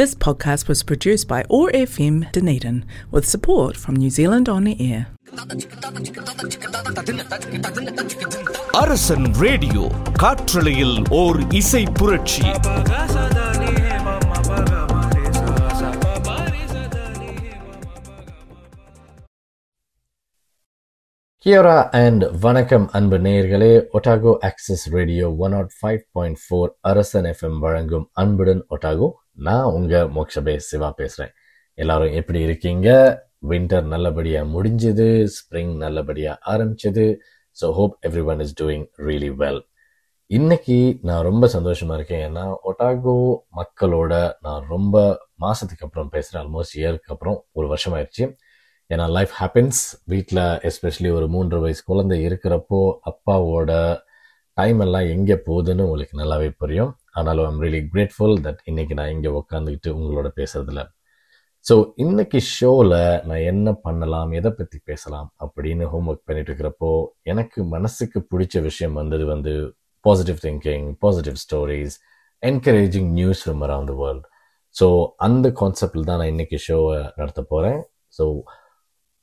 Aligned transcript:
This 0.00 0.14
podcast 0.16 0.68
was 0.68 0.82
produced 0.82 1.28
by 1.28 1.44
OAR 1.50 1.70
FM 1.72 2.30
Dunedin 2.32 2.76
with 3.10 3.26
support 3.26 3.76
from 3.76 3.96
New 3.96 4.10
Zealand 4.10 4.48
On 4.48 4.66
Air. 4.80 5.02
Arasan 8.80 9.26
radio 9.40 9.84
காற்றலையில் 10.18 10.96
ஓர் 11.18 11.38
இசை 11.54 11.82
புரட்சி 11.98 12.44
கியோரா 21.46 21.76
and 21.98 22.24
வணக்கம் 22.40 22.86
அன்பு 22.92 23.18
நேயர்களே 23.18 23.70
Otago 23.92 24.32
access 24.48 24.84
radio 24.92 25.26
one 25.38 25.52
nought 25.52 25.70
five 25.76 26.00
point 26.12 26.40
four 26.42 26.70
Arasan 26.90 27.24
FM 27.24 27.58
வழங்கும் 27.58 28.06
அன்புடன் 28.14 28.62
ஒட்டாகோ 28.68 29.08
நான் 29.38 29.72
உங்கள் 29.76 30.10
மோக்ஷபே 30.16 30.54
சிவா 30.68 30.88
பேசுகிறேன் 30.90 31.32
எல்லாரும் 31.78 32.16
எப்படி 32.20 32.40
இருக்கீங்க? 32.40 32.88
வின்டர் 33.50 33.86
நல்லபடியாக 33.86 34.50
முடிஞ்சது 34.54 35.06
ஸ்ப்ரிங் 35.36 35.74
நல்லபடியாக 35.76 36.42
ஆரம்பிச்சது. 36.52 37.06
So 37.56 37.68
hope 37.78 37.94
everyone 38.32 38.40
is 38.40 38.56
doing 38.62 38.86
really 39.08 39.30
well 39.42 39.62
இன்னைக்கு 40.30 40.76
நான் 41.02 41.22
ரொம்ப 41.22 41.44
சந்தோஷமாக 41.46 41.96
இருக்கேன். 41.98 42.24
ஏன்னா 42.28 42.44
ஒட்டாகோ 42.70 43.14
மக்களோட 43.60 44.12
நான் 44.40 44.62
ரொம்ப 44.68 44.96
மாதத்துக்கு 45.36 45.86
அப்புறம் 45.86 46.12
பேசுகிறேன் 46.14 46.42
ஆல்மோஸ்ட் 46.44 46.76
இயருக்கு 46.80 47.12
அப்புறம் 47.14 47.38
ஒரு 47.52 47.66
வருஷம் 47.68 47.94
ஆயிடுச்சு 47.96 48.24
ஏன்னா 48.90 49.06
லைஃப் 49.16 49.32
ஹேப்பன்ஸ் 49.40 49.80
வீட்டில் 50.04 50.44
எஸ்பெஷலி 50.70 51.10
ஒரு 51.18 51.26
மூன்று 51.28 51.58
வயசு 51.64 51.82
குழந்தை 51.84 52.16
இருக்கிறப்போ 52.28 52.80
அப்பாவோட 53.10 53.72
டைம் 54.60 54.80
எல்லாம் 54.80 55.10
எங்கே 55.10 55.36
போகுதுன்னு 55.46 55.84
உங்களுக்கு 55.84 56.16
நல்லாவே 56.18 56.48
புரியும். 56.58 56.90
ஆனாலும் 57.12 57.46
ஐம் 57.46 57.60
ரியலி 57.62 57.82
கிரேட்ஃபுல் 57.92 58.36
தட் 58.42 58.62
இன்றைக்கி 58.66 58.94
நான் 58.94 59.12
இங்கே 59.12 59.30
உட்காந்துக்கிட்டு 59.38 59.90
உங்களோட 59.96 60.28
பேசுகிறதுல 60.36 60.82
ஸோ 61.66 61.74
இன்னைக்கு 61.96 62.38
ஷோவில் 62.50 62.94
நான் 63.24 63.44
என்ன 63.48 63.72
பண்ணலாம் 63.82 64.30
எதை 64.32 64.50
பற்றி 64.50 64.78
பேசலாம் 64.84 65.28
அப்படின்னு 65.44 65.84
ஹோம்ஒர்க் 65.92 66.26
பண்ணிட்டு 66.28 66.50
இருக்கிறப்போ 66.50 66.90
எனக்கு 67.24 67.60
மனசுக்கு 67.72 68.20
பிடிச்ச 68.30 68.62
விஷயம் 68.62 68.94
வந்தது 68.94 69.24
வந்து 69.26 69.52
positive 70.04 70.38
thinking 70.44 70.86
positive 71.02 71.36
stories 71.36 71.96
encouraging 72.42 73.10
news 73.12 73.42
from 73.42 73.62
around 73.66 73.92
the 73.92 73.96
world 74.02 74.26
so 74.74 74.86
அந்த 75.26 75.46
கான்செப்டில் 75.60 76.08
தான் 76.08 76.20
நான் 76.20 76.32
இன்னைக்கு 76.34 76.58
ஷோவை 76.66 76.98
நடத்த 77.16 77.42
போகிறேன் 77.50 77.80
so 78.18 78.24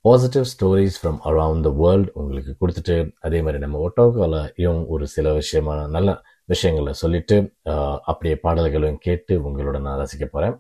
positive 0.08 0.44
stories 0.44 0.98
from 1.02 1.20
around 1.24 1.62
the 1.62 1.70
world 1.70 2.12
உங்களுக்கு 2.14 2.52
கொடுத்துட்டு 2.62 3.14
அதே 3.20 3.42
மாதிரி 3.42 3.60
நம்ம 3.60 3.90
ஒட்டோக்காலையும் 3.90 4.88
ஒரு 4.88 5.08
சில 5.08 5.32
விஷயமான 5.32 5.88
நல்ல 5.88 6.22
விஷயங்களை 6.46 6.94
சொல்லிட்டு 6.94 7.56
அப்படியே 8.02 8.36
பாடல்களும் 8.36 8.98
கேட்டு 8.98 9.50
உங்களோட 9.50 9.80
நான் 9.80 10.00
ரசிக்க 10.00 10.26
போகிறேன் 10.26 10.56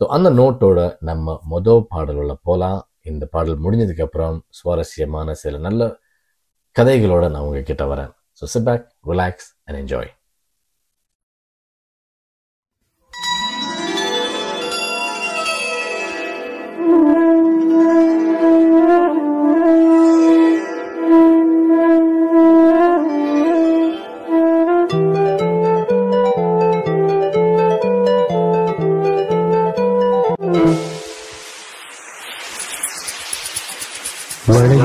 ஸோ 0.00 0.06
அந்த 0.06 0.30
நோட்டோட 0.30 0.96
நம்ம 1.00 1.42
மொதல் 1.50 1.86
பாடல்கள 1.94 2.32
போகலாம் 2.42 2.88
இந்த 3.02 3.26
பாடல் 3.30 3.62
முடிஞ்சதுக்கப்புறம் 3.64 4.38
சுவாரஸ்யமான 4.48 5.34
சில 5.34 5.58
நல்ல 5.58 5.98
கதைகளோட 6.76 7.30
நான் 7.30 7.42
உங்ககிட்ட 7.42 7.84
வரேன். 7.84 8.10
So 8.40 8.44
sit 8.44 8.64
back 8.64 8.84
relax 9.06 9.48
and 9.64 9.78
enjoy 9.78 10.17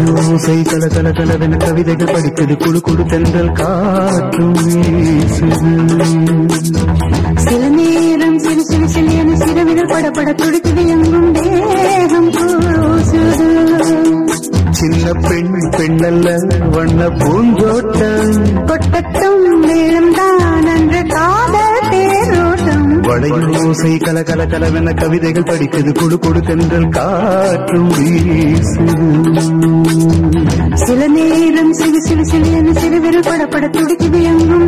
வளையோசை 0.05 0.55
கல 0.63 0.85
கல 0.95 1.07
கலவென 1.17 1.55
கவிதைகள் 1.63 2.11
படிக்குது 2.13 2.55
குழு 2.63 2.79
குழு 2.81 3.03
தென்றல் 3.11 3.51
காற்றும் 3.59 4.57
சில 7.45 7.61
நேரம் 7.77 8.39
சிறு 8.39 8.63
சிறு 8.69 8.87
சிறு 8.93 9.13
என 9.21 9.37
சிறுவிரல் 9.43 9.91
படப்பட 9.93 10.29
துடிக்குது 10.41 10.83
எங்கும் 10.95 11.31
தேகம் 11.37 12.29
சின்ன 14.79 15.13
பெண் 15.23 15.53
பெண்ணல்ல 15.75 16.29
வண்ண 16.75 17.01
பூஞ்சோட்டம் 17.19 18.33
கொட்டட்டும் 18.69 19.41
மேளம் 19.65 20.13
தான் 20.15 20.41
அன்று 20.69 21.01
காதல். 21.13 21.72
தேரோட்டம் 23.21 23.67
ஓசை 23.67 23.97
கல 23.97 24.23
கல 24.23 24.45
கலவென 24.47 24.93
கவிதைகள் 24.93 25.43
படித்தது. 25.43 25.91
கொடு 25.91 26.19
குழு 26.19 26.41
தென்றல் 26.41 26.89
காற்றும் 26.89 27.91
வீசுது. 27.91 28.97
சில 30.75 31.07
நேரம் 31.07 31.73
சிறு 31.73 32.01
சிறு 32.01 32.25
சிறு 32.25 32.51
என 32.51 32.71
சிறுவிரல் 32.71 33.27
படப்பட 33.27 33.69
துடிக்குது 33.69 34.21
எங்கும் 34.21 34.62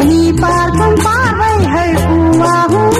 நீ 0.03 0.19
பார்க்கும் 0.41 0.99
பார்வைகள் 1.05 1.95
பூவாகும் 2.03 2.97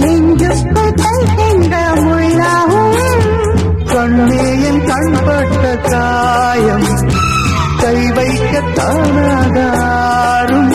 நெஞ்சுக்குள் 0.00 0.94
தைக்கின்ற 1.00 1.74
முள்ளாகும் 2.00 2.96
கண்ணேயன் 3.92 4.82
கண்பட்ட 4.86 5.64
காயம் 5.88 6.88
கை 7.82 7.98
வைக்க 8.16 8.54
தானாகாரும் 8.78 10.69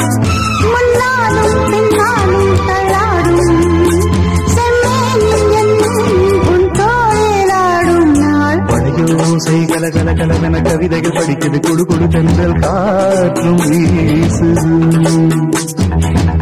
கல 9.96 10.10
கல 10.12 10.14
கலவென 10.20 10.58
கவிதைகள் 10.62 11.16
படிக்குது. 11.18 11.58
குடு 11.68 11.84
குடு 11.86 12.08
தென்றல் 12.08 12.58
காற்றும் 12.60 13.62
வீசுது. 13.66 14.74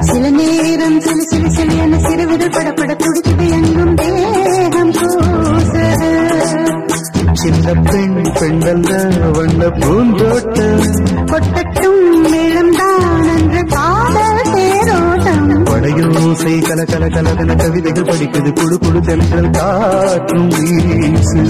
சில 0.10 0.30
நேரம் 0.30 0.98
சிலு 1.02 1.24
சிலு 1.32 1.50
சிலு 1.52 1.76
என 1.78 1.98
சிறுவிரல் 1.98 2.56
படப்பட 2.58 2.92
துடிக்குது 3.04 3.46
எங்கும் 3.58 3.96
தேகம் 3.96 4.94
கூசுது 5.00 6.10
சின்ன 7.42 7.74
பெண் 7.92 8.20
பெண்ணல்ல 8.40 8.92
வண்ண 9.38 9.70
பூந்தோட்டம். 9.82 10.84
கொட்டட்டும் 11.32 12.02
மேளம் 12.32 12.74
தான் 12.76 13.30
அன்று 13.36 13.64
காதல் 13.76 14.43
தேரோட்டம் 15.84 16.30
ஓசை 16.30 16.60
கல 16.60 16.82
கல 16.84 17.08
கலவென 17.10 17.56
கவிதைகள் 17.56 18.04
படிக்குது. 18.04 18.54
குழு 18.54 18.78
குழு 18.80 19.02
தென்றல் 19.02 19.50
காற்றும் 19.50 20.48
வீசு 20.48 21.42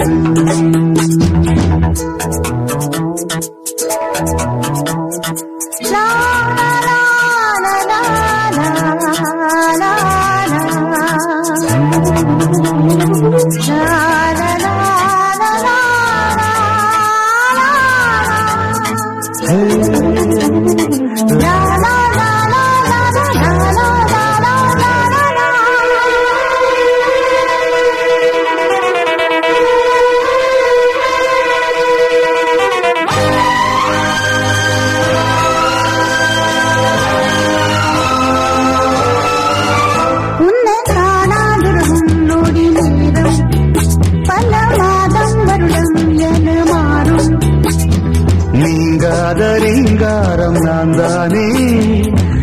நான் 51.24 51.32
தானே 51.32 51.50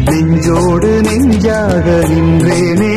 நெஞ்சோடு 0.06 0.90
நெஞ்சாக 1.02 1.86
நின்றேனே? 2.10 2.92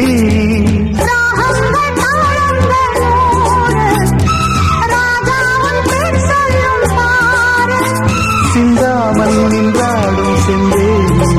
சிந்தாமல் 8.53 9.39
நின்றாடும் 9.51 10.37
செந்தேனே 10.45 11.29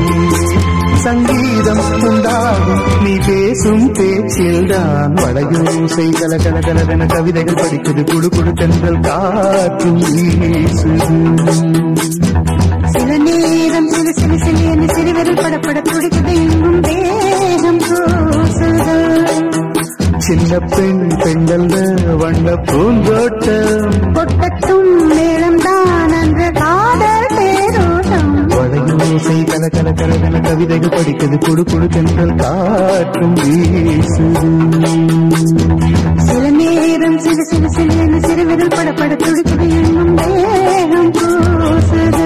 சங்கீதம் 1.03 1.81
உண்டாகும் 2.01 2.83
நீ 3.03 3.13
பேசும் 3.27 3.85
பேச்சில்தான் 3.97 5.13
வளையோசை 5.19 6.07
கல 6.13 6.33
கல 6.45 6.57
கலவென 6.67 7.07
கவிதைகள் 7.07 7.59
படிக்குது 7.61 8.03
குழு 8.03 8.29
குழு 8.29 8.53
தென்றல் 8.53 9.01
காற்றும் 9.01 10.01
சில 10.07 11.03
சிறு 14.35 14.47
சிறு 14.47 14.55
சிறு 14.55 14.71
என 14.71 14.85
சிறுவிரல் 14.95 15.37
படப்பட 15.39 15.79
துடிக்குது 15.87 16.33
எங்கும் 16.43 16.79
தேகம் 16.87 17.81
சின்ன 20.25 20.59
பெண் 20.71 21.01
பெண்கள் 21.21 21.65
வண்ண 22.21 22.47
பூந்தோட்டம் 22.67 23.93
கொட்டட்டும் 24.15 24.89
மேளம் 25.11 25.59
தான் 25.65 26.13
அன்று 26.19 26.47
காதல் 26.59 27.27
தேரோட்டம் 27.37 28.31
வளையோசை 28.53 29.37
கல 29.51 29.69
கல 29.75 29.93
கலவென 30.01 30.41
கவிதைகள் 30.47 30.95
படிக்குது 30.97 31.39
குழு 31.45 31.65
குழு 31.71 31.89
தென்றல் 31.95 32.35
காற்றும் 32.41 33.35
வீசுது 33.41 34.51
சில 36.27 36.43
நேரம் 36.59 37.19
சிறு 37.19 37.45
சிறு 37.51 37.69
சிறு 37.77 37.95
என 38.05 38.21
சிறுவிரல் 38.27 38.75
படப்பட 38.75 39.13
துடிக்குது 39.25 39.67
எங்கும் 39.79 40.15
தேகம் 40.23 41.11
கூசுது 41.19 42.25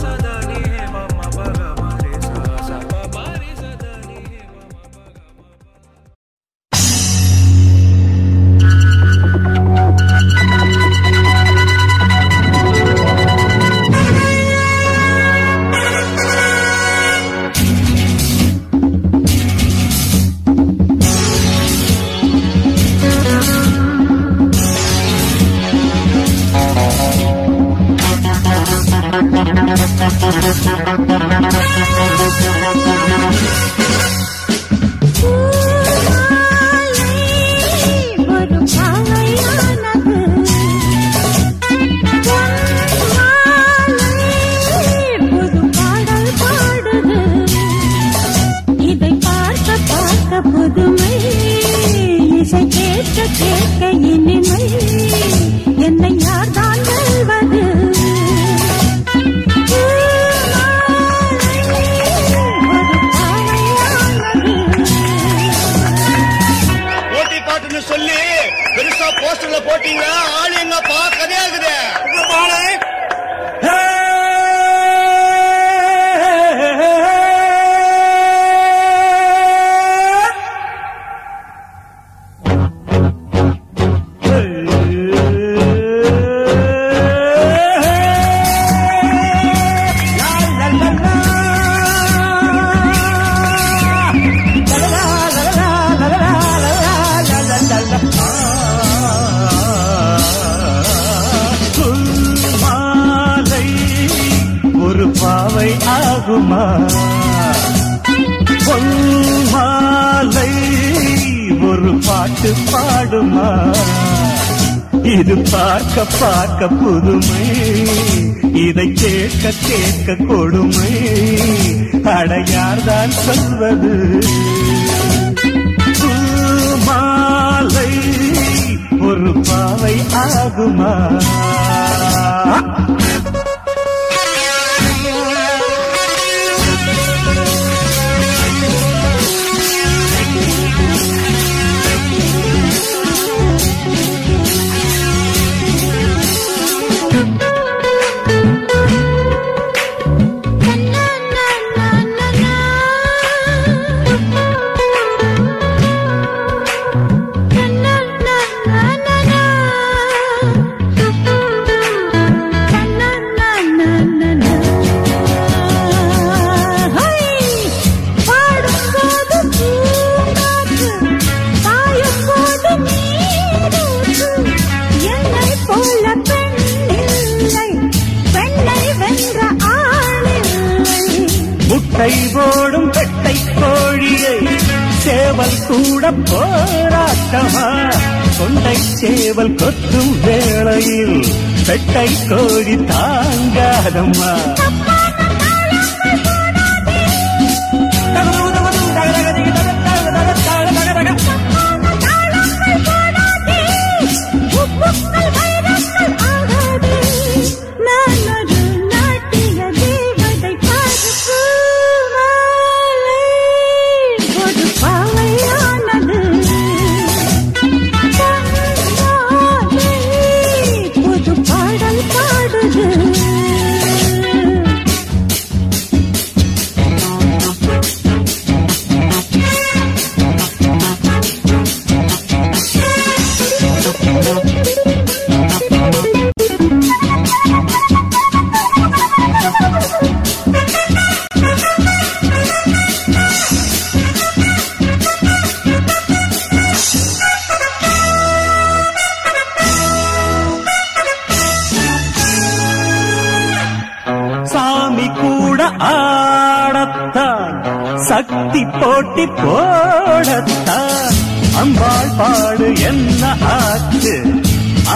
ஆரத்தி 258.29 258.79
போட்டி 258.79 259.25
போடத்தான். 259.25 261.13
அம்பாள் 261.55 262.11
பாடு 262.17 262.75
என்ன 262.75 263.37
ஆச்சு? 263.41 264.23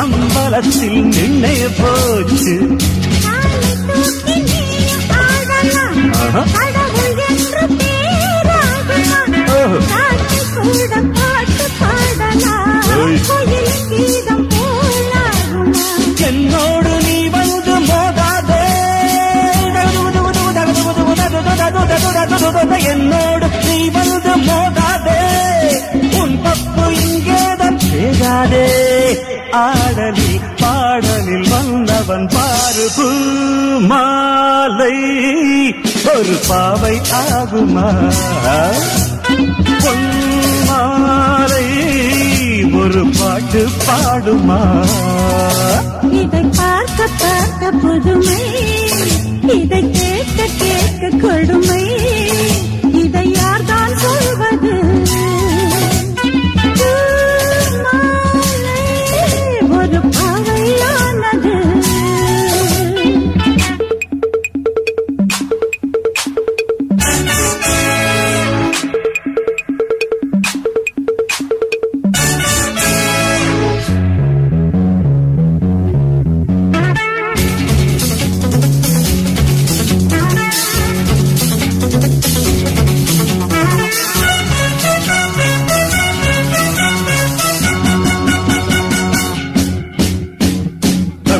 அம்பலத்தில் 0.01 1.03
நின்னே 1.03 1.69
போச்சு. 1.81 2.77
காலை 3.23 3.77
தூக்கி 3.87 4.43
என்னோடு 22.27 23.47
நீ 23.65 23.89
வந்து 23.89 24.31
மோதாதே. 24.45 25.19
உன் 26.21 26.37
தப்பு 26.43 26.85
இங்கேதான் 27.01 27.77
செய்யாதே 27.79 28.65
ஆடலி 29.59 30.31
பாடலில் 30.61 31.49
வந்தவன் 31.49 32.27
பாரு 32.27 32.87
மாலை 33.91 34.95
ஒரு 36.15 36.35
பாவை 36.47 36.95
ஆகுமா? 37.21 37.87
பொன் 39.83 40.07
மாலை 40.69 41.67
ஒரு 42.81 43.03
பாட்டு 43.19 43.63
பாடுமா? 43.87 44.61
இதை 46.21 46.43
பார்க்க 46.57 47.09
பார்க்க 47.21 47.71
புதுமை. 47.83 48.41
இதை 49.55 49.81
கேட்க 49.91 50.39
கேட்க 50.61 51.09
கொடுமை. 51.27 51.84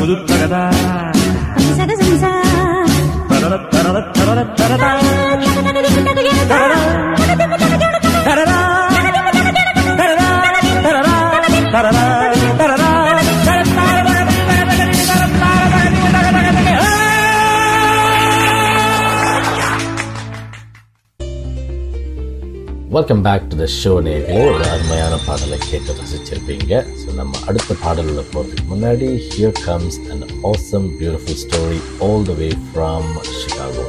Ba-da-da-ba-da-da. 0.06 0.62
Ba-da-da-ba-da-da. 3.30 4.02
Ba-da-da-ba-da-da. 4.18 5.05
Welcome 22.96 23.22
back 23.26 23.48
to 23.52 23.56
the 23.62 23.66
show 23.78 23.92
நேர்களே. 24.06 24.42
ஒரு 24.50 24.66
அருமையான 24.74 25.14
பாடலை 25.24 25.58
கேட்டு 25.70 25.94
ரசிச்சிருப்பீங்க. 26.00 26.74
ஸோ 27.00 27.08
நம்ம 27.20 27.40
அடுத்த 27.48 27.76
பாடலில் 27.82 28.30
போகிறதுக்கு 28.34 28.66
முன்னாடி 28.74 29.08
here 29.30 29.58
comes 29.66 29.98
and 30.12 30.26
awesome 30.50 30.86
beautiful 31.00 31.40
story 31.44 31.80
all 32.08 32.24
the 32.30 32.36
way 32.42 32.50
from 32.68 33.10
Chicago 33.40 33.86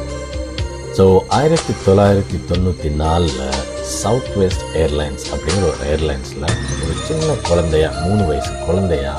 so 0.96 1.04
ஆயிரத்தி 1.38 1.74
தொள்ளாயிரத்தி 1.84 2.40
தொண்ணூற்றி 2.50 2.90
நாலில் 3.02 3.44
சவுத் 4.00 4.32
வெஸ்ட் 4.40 4.64
ஏர்லைன்ஸ் 4.84 5.26
அப்படிங்கிற 5.34 5.68
ஒரு 5.72 5.86
ஏர்லைன்ஸில் 5.92 6.48
ஒரு 6.80 6.96
சின்ன 7.06 7.38
குழந்தையா 7.50 7.92
மூணு 8.02 8.24
வயசு 8.32 8.52
குழந்தையா 8.66 9.14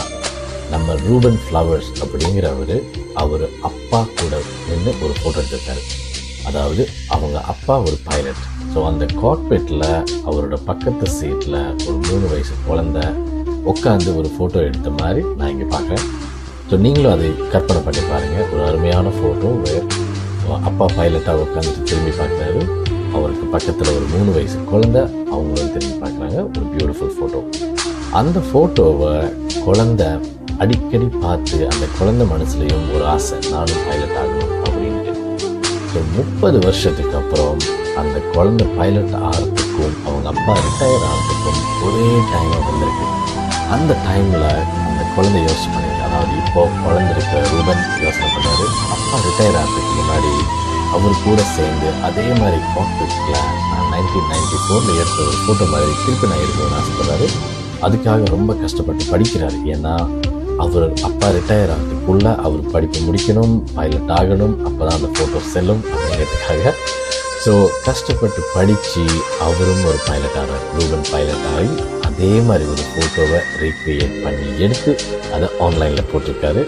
நம்ம 0.73 0.97
ரூபன் 1.07 1.39
ஃப்ளவர்ஸ் 1.45 1.91
அப்படிங்கிறவர் 2.03 2.77
அவர் 3.23 3.47
அப்பா 3.71 4.01
கூட 4.19 4.33
நின்று 4.67 4.93
ஒரு 5.05 5.15
ஃபோட்டோ 5.21 5.37
எடுத்திருக்காரு. 5.43 5.83
அதாவது 6.49 6.83
அவங்க 7.15 7.37
அப்பா 7.53 7.75
ஒரு 7.87 7.97
பைலட் 8.09 8.43
ஸோ 8.71 8.79
அந்த 8.89 9.05
கார்பெட்டில் 9.21 9.85
அவரோட 10.29 10.55
பக்கத்து 10.69 11.05
சீட்டில் 11.17 11.59
ஒரு 11.87 11.97
மூணு 12.07 12.25
வயசு 12.33 12.55
குழந்த 12.67 12.99
உட்காந்து 13.71 14.09
ஒரு 14.19 14.29
ஃபோட்டோ 14.33 14.59
எடுத்த 14.69 14.89
மாதிரி 14.99 15.21
நான் 15.37 15.51
இங்கே 15.53 15.67
பார்க்குறேன். 15.75 16.05
ஸோ 16.69 16.77
நீங்களும் 16.85 17.13
அதை 17.15 17.29
கற்பனை 17.53 17.81
பண்ணி 17.87 18.03
பாருங்கள் 18.11 18.47
ஒரு 18.53 18.63
அருமையான 18.69 19.11
ஃபோட்டோ 19.17 19.51
அப்பா 20.69 20.85
பைலட்டாக 20.97 21.43
உட்காந்துட்டு 21.45 21.87
திரும்பி 21.89 22.11
பார்க்குறாரு. 22.19 22.61
அவருக்கு 23.17 23.45
பக்கத்தில் 23.55 23.95
ஒரு 23.97 24.05
மூணு 24.13 24.29
வயசு 24.37 24.57
குழந்த. 24.71 24.97
அவங்களும் 25.33 25.73
திரும்பி 25.75 25.97
பார்க்குறாங்க. 26.03 26.37
ஒரு 26.55 26.65
பியூட்டிஃபுல் 26.73 27.13
ஃபோட்டோ 27.17 27.41
அந்த 28.19 28.39
ஃபோட்டோவை 28.49 29.13
குழந்த 29.65 30.03
அடிக்கடி 30.63 31.07
பார்த்து 31.23 31.57
அந்த 31.71 31.85
குழந்த 31.97 32.23
மனசுலையும் 32.33 32.85
ஒரு 32.95 33.03
ஆசை. 33.15 33.37
நானும் 33.53 33.83
பைலட் 33.87 34.17
ஆகணும். 34.21 34.46
ஸோ 35.91 35.99
முப்பது 36.17 36.57
வருஷத்துக்கு 36.65 37.15
அப்புறம் 37.21 37.57
அந்த 38.01 38.17
குழந்தை 38.33 38.65
பைலட் 38.77 39.15
ஆகிறதுக்கும் 39.27 39.95
அவங்க 40.07 40.27
அப்பா 40.33 40.53
ரிட்டையர் 40.65 41.05
ஆகிறதுக்கும் 41.11 41.61
ஒரே 41.85 42.07
டைமாக 42.31 42.61
வந்திருக்கு. 42.69 43.05
அந்த 43.75 43.91
டைமில் 44.07 44.47
அந்த 44.87 45.01
குழந்தை 45.15 45.39
யோசனை 45.47 45.71
பண்ணி 45.75 45.91
அதாவது 46.07 46.33
இப்போ 46.41 46.61
குழந்தை 46.83 47.23
ரூபன் 47.53 47.83
யோசனை 48.05 48.29
பண்ணாரு. 48.35 48.65
அப்பா 48.95 49.17
ரிட்டையர் 49.27 49.59
ஆகிறதுக்கு 49.61 49.93
முன்னாடி 49.99 50.33
அவர் 50.95 51.21
கூட 51.23 51.39
சேர்ந்து 51.55 51.87
அதே 52.07 52.27
மாதிரி 52.41 52.59
காக்பிட்டில் 52.73 53.41
நான் 53.71 53.89
நைன்டீன் 53.93 54.29
நைன்டி 54.33 54.57
ஃபோரில் 54.63 54.99
எடுத்த 55.01 55.19
ஒரு 55.27 55.37
ஃபோட்டோ 55.43 55.65
மாதிரி 55.73 55.93
திருப்பி 56.03 56.29
நான் 56.31 56.43
எடுக்கணும்னு 56.43 56.79
ஆசைப்படுறாரு 56.81 57.27
அதுக்காக 57.87 58.29
ரொம்ப 58.35 58.51
கஷ்டப்பட்டு 58.61 59.03
படிக்கிறாரு. 59.13 59.57
ஏன்னா 59.73 59.93
அவர் 60.63 60.85
அப்பா 61.07 61.27
ரிட்டையர் 61.35 61.71
ஆகிறதுக்குள்ள 61.75 62.27
அவர் 62.45 62.69
படிப்பு 62.73 62.99
முடிக்கணும் 63.07 63.55
பைலட் 63.75 64.11
ஆகணும் 64.19 64.55
அப்போ 64.67 64.81
தான் 64.87 64.97
அந்த 64.99 65.09
ஃபோட்டோ 65.15 65.41
செல்லும் 65.53 65.81
அப்படிங்கிறதுக்காக. 65.91 66.73
ஸோ 67.43 67.53
கஷ்டப்பட்டு 67.87 68.41
படித்து 68.55 69.03
அவரும் 69.47 69.83
ஒரு 69.89 69.99
பைலட் 70.07 70.37
ஆனார் 70.41 70.65
ரூபன் 70.77 71.05
பைலட் 71.11 71.45
ஆகி 71.53 71.69
அதே 72.09 72.31
மாதிரி 72.47 72.65
ஒரு 72.73 72.83
ஃபோட்டோவை 72.91 73.39
ரீக்ரியேட் 73.63 74.15
பண்ணி 74.25 74.47
எடுத்து 74.65 74.91
அதை 75.35 75.49
ஆன்லைனில் 75.65 76.09
போட்டிருக்காரு. 76.11 76.63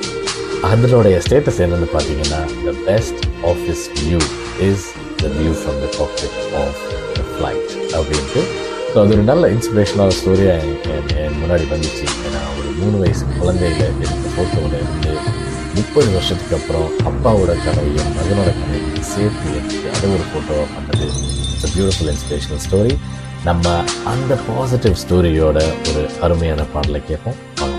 அதனுடைய 0.70 1.18
ஸ்டேட்டஸ் 1.26 1.60
என்னன்னு 1.66 1.90
பார்த்தீங்கன்னா 1.96 2.42
the 2.68 2.74
best 2.88 3.22
office 3.52 3.84
view 4.00 4.20
is 4.70 4.88
the 5.22 5.34
view 5.38 5.54
from 5.62 5.80
the 5.86 5.90
cockpit 6.00 6.38
of 6.64 6.82
the 7.18 7.26
flight 7.34 7.70
அப்படின்ட்டு. 8.00 8.44
ஸோ 8.92 8.98
அது 9.04 9.14
ஒரு 9.18 9.26
நல்ல 9.32 9.48
இன்ஸ்பிரேஷனான 9.56 10.14
ஸ்டோரியாக 10.20 10.94
என் 11.24 11.40
முன்னாடி 11.42 11.66
வந்துச்சு. 11.74 12.06
மூணு 12.80 12.98
வயசு 12.98 13.26
குழந்தையில் 13.40 13.86
எடுத்த 14.04 14.28
ஃபோட்டோவில் 14.36 14.78
இருந்து 14.80 15.14
முப்பது 15.76 16.10
வருஷத்துக்கு 16.12 16.56
அப்புறம் 16.60 16.90
அப்பாவோட 17.10 17.52
கனவையும் 17.66 18.12
மகனோட 18.18 18.50
கனவையும் 18.60 19.08
சேர்த்து 19.14 19.50
எடுத்து 19.58 19.92
அதை 19.96 20.10
ஒரு 20.16 20.26
ஃபோட்டோவாக 20.32 20.68
பண்ணது. 20.78 21.08
இட்ஸ் 21.54 21.74
பியூட்டிஃபுல் 21.76 22.12
இன்ஸ்பிரேஷனல் 22.14 22.64
ஸ்டோரி 22.68 22.98
நம்ம 23.44 23.84
அந்த 24.06 24.38
பாசிட்டிவ் 24.48 24.96
ஸ்டோரியோட 25.04 25.60
ஒரு 25.90 26.10
அருமையான 26.22 26.64
பாடலை 26.74 27.02
கேட்போம். 27.08 27.40
வாங்க. 27.60 27.79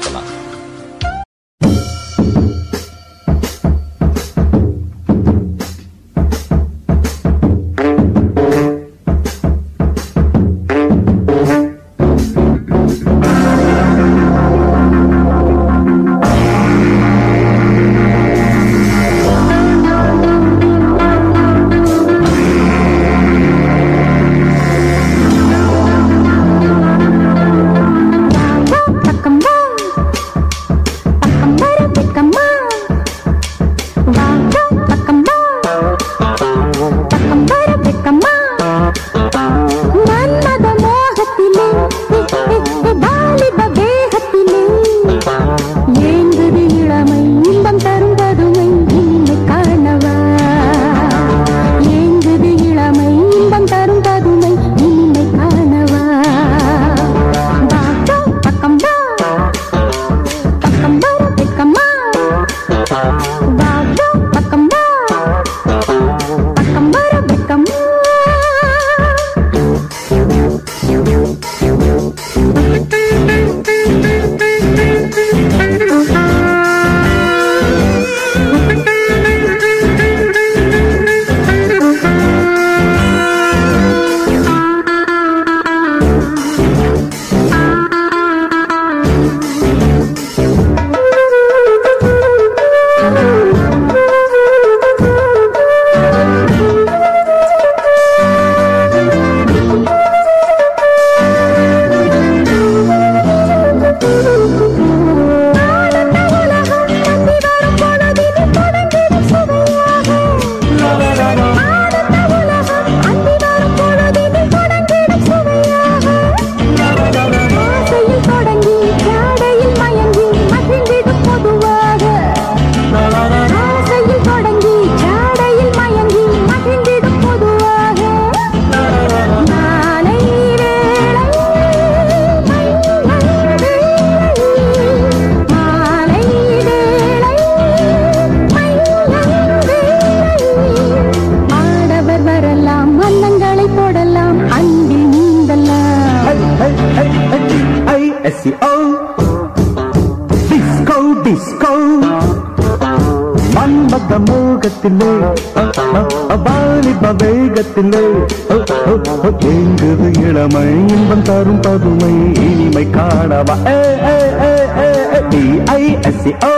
தரும் 161.30 161.60
பதுமை 161.60 162.14
இனிமை 162.34 162.86
காணவா. 162.86 163.56
ஏ, 163.66 163.78
ஏ, 164.08 164.19
ஏ, 164.43 164.52
ஏ, 164.78 164.90
ஏ, 165.14 165.19
e, 165.19 165.28
D-I-S-C-O 165.32 166.52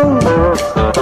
e, 0.99 1.02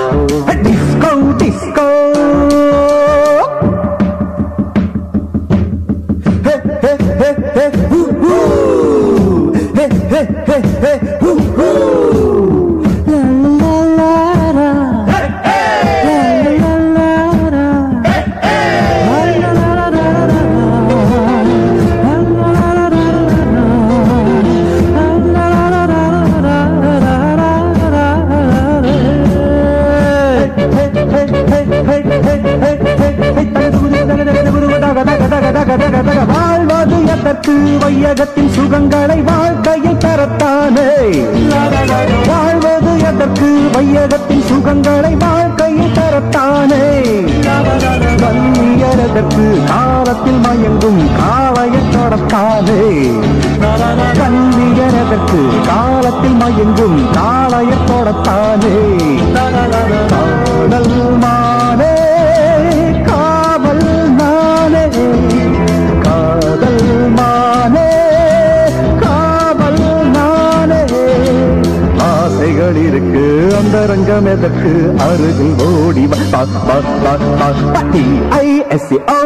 ISO 78.91 79.19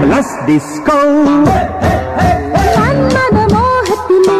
plus 0.00 0.34
disco 0.46 0.98
மன்மத 2.76 3.38
மோகத்திலே 3.54 4.36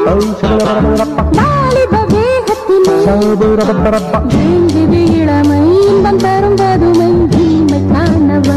வாலிப 1.39 1.95
வேகத்திலே 2.13 2.95
ஏங்குது 4.43 5.01
இளமை 5.19 5.61
இன்பம் 5.87 6.23
தரும் 6.25 6.59
பதுமை 6.63 7.11
இனிமை 7.41 7.83
காணவா 7.93 8.57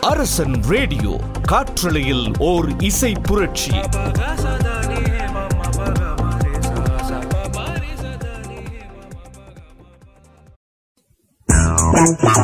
Arasan 0.00 0.62
radio 0.62 1.20
காற்றலையில் 1.42 2.32
ஓர் 2.38 2.68
இசை 2.78 3.12
புரட்சி. 3.22 3.70
Gracias. 12.00 12.39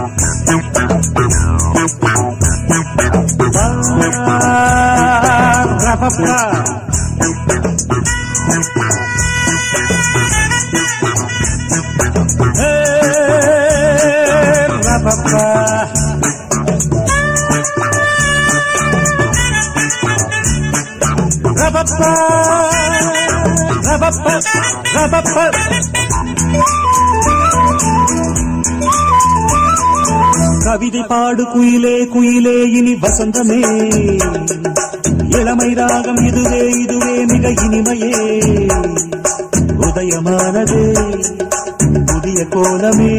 குயிலே 31.52 32.04
குயிலே 32.04 32.72
இனி 32.72 32.94
வசந்தமே. 32.94 33.61
இளமை 35.38 35.74
ராகம் 35.74 36.16
இதுவே 36.16 36.70
இதுவே 36.70 37.24
மிக 37.24 37.48
இனிமையே. 37.48 38.14
உதயமானது 39.80 40.80
புதிய 42.06 42.44
கோலமே. 42.44 43.14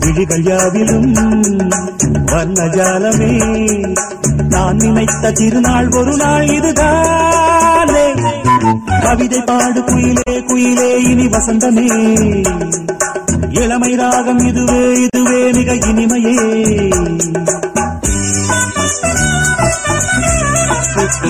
விழிகள் 0.00 0.42
யாவிலும் 0.42 1.12
வர்ணஜாலமே 2.26 3.34
நான் 4.48 4.76
நினைத்த 4.76 5.32
திருநாள் 5.32 5.88
ஒரு 5.88 6.16
நாள் 6.16 6.48
இதுதானே. 6.48 8.14
கவிதை 9.00 9.40
பாடு 9.40 9.84
குயிலே 9.84 10.42
குயிலே 10.44 11.02
இனி 11.02 11.26
வசந்தமே. 11.26 11.88
இளமை 13.58 13.92
ராகம் 13.94 14.42
இதுவே 14.46 14.82
இதுவே 15.00 15.40
மிக 15.52 15.72
இனிமையே 15.88 16.36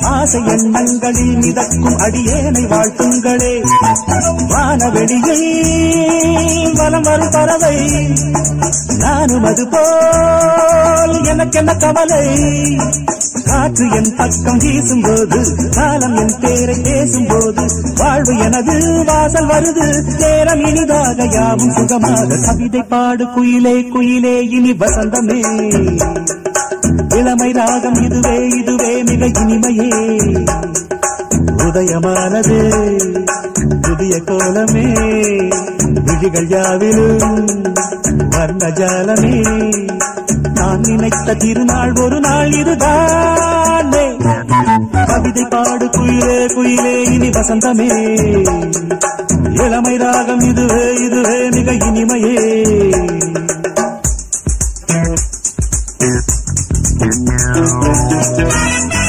ஆசை 0.00 0.40
எண்ணங்களில் 0.46 1.36
மிதக்கும் 1.36 1.98
அடியேனை 1.98 2.64
வாழ்த்துங்களே. 2.66 3.62
வானவெளியை 4.48 5.40
வலம் 6.74 7.02
வரும் 7.02 7.30
பறவை. 7.30 7.76
நானும் 8.98 9.44
அது 9.44 9.68
போல் 9.68 11.24
எனக்கென்ன 11.24 11.74
கவலை? 11.74 12.24
காற்று 13.44 13.90
என் 13.90 14.14
பக்கம் 14.16 14.58
வீசும்போது 14.58 15.70
காலம் 15.70 16.16
என் 16.16 16.34
பேரை 16.40 16.78
பேசும்போது 16.82 17.64
வாழ்வு 17.96 18.38
எனது 18.38 19.04
வாசல் 19.04 19.46
வருது. 19.46 20.16
நேரம் 20.18 20.64
இனிதாக 20.64 21.28
யாவும் 21.30 21.70
சுகமாக 21.70 22.36
கவிதை 22.36 22.82
பாடு 22.82 23.24
குயிலே 23.24 23.88
குயிலே 23.88 24.50
இனி 24.50 24.72
வசந்தமே. 24.72 25.40
இளமை 27.20 27.50
ராகம் 27.52 27.98
இதுவே 28.02 28.36
இதுவே 28.58 29.02
மிக 29.02 29.26
இனிமையே. 29.40 29.90
உதயமானது 31.56 32.58
புதிய 33.80 34.14
கோலமே. 34.24 34.86
விழிகள் 36.04 36.48
யாவிலும் 36.48 37.46
வர்ணஜாலமே 38.30 39.34
நான் 40.54 40.80
நினைத்த 40.80 41.34
திருநாள் 41.34 41.92
ஒரு 41.92 42.20
நாள் 42.20 42.52
இதுதானே. 42.52 44.04
கவிதை 45.06 45.44
பாடு 45.44 45.86
குயிலே 45.86 46.38
குயிலே 46.46 46.94
இனி 47.12 47.28
வசந்தமே. 47.28 47.90
இளமை 49.64 49.96
ராகம் 49.96 50.40
இதுவே 50.40 50.94
இதுவே 50.94 51.48
மிக 51.48 51.72
இனிமையே. 51.72 52.38
கோயில் 57.00 58.99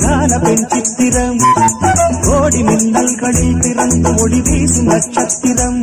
அழகான 0.00 0.38
பெண் 0.38 0.66
சித்திரம் 0.68 1.40
கோடி 2.20 2.60
மின்னல்களில் 2.62 3.58
பிறந்து 3.60 4.10
ஒளி 4.16 4.40
வீசும் 4.40 4.84
நட்சத்திரம். 4.84 5.80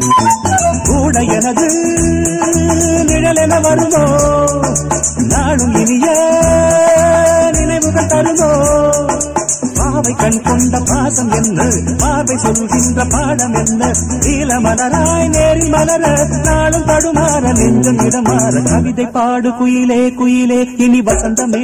கூட 0.83 1.19
எனது 1.19 1.67
நிழலென 3.09 3.61
வருமோ? 3.61 4.03
நாளும் 5.27 5.75
இனிய 5.75 6.07
நினைவுகள் 7.51 8.05
தருமோ? 8.05 8.51
பாவை 9.75 10.13
கண் 10.13 10.41
கொண்ட 10.41 10.81
பாசம் 10.85 11.31
என்ன? 11.31 11.67
பாவை 11.97 12.37
சொல்கின்ற 12.37 13.05
பாடம் 13.05 13.53
என்ன? 13.53 13.91
நீல 14.25 14.59
மலராய் 14.59 15.29
நேரில் 15.29 15.69
மலர 15.69 16.25
நாளும் 16.43 16.87
தடுமாற 16.87 17.53
நெஞ்சம் 17.57 17.97
இடமாற. 17.97 18.63
கவிதை 18.63 19.05
பாடு 19.05 19.49
குயிலே 19.49 20.01
குயிலே 20.13 20.59
இனி 20.77 21.01
வசந்தமே. 21.01 21.63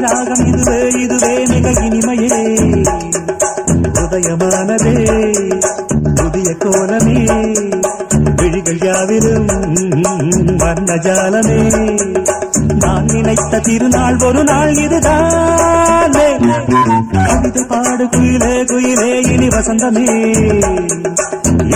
ராகம் 0.00 0.46
இதுவே 0.46 0.88
இதுவே 0.88 1.44
மிக 1.44 1.70
இனிமையே 1.70 2.42
உதயமானதே 3.92 4.94
புதிய 6.14 6.56
கோலமே. 6.58 7.52
விழிகள் 8.36 8.78
யாவிலும் 8.78 9.48
வர்ணஜாலமே 10.58 11.60
நான் 12.74 13.04
நினைத்த 13.04 13.58
திருநாள் 13.58 14.16
ஒரு 14.18 14.44
நாள் 14.44 14.74
இதுதான். 14.74 16.10
கவிதை 17.12 17.64
பாடு 17.68 18.08
குயிலே 18.08 18.64
குயிலே 18.64 19.32
இனி 19.32 19.48
வசந்தமே. 19.48 20.08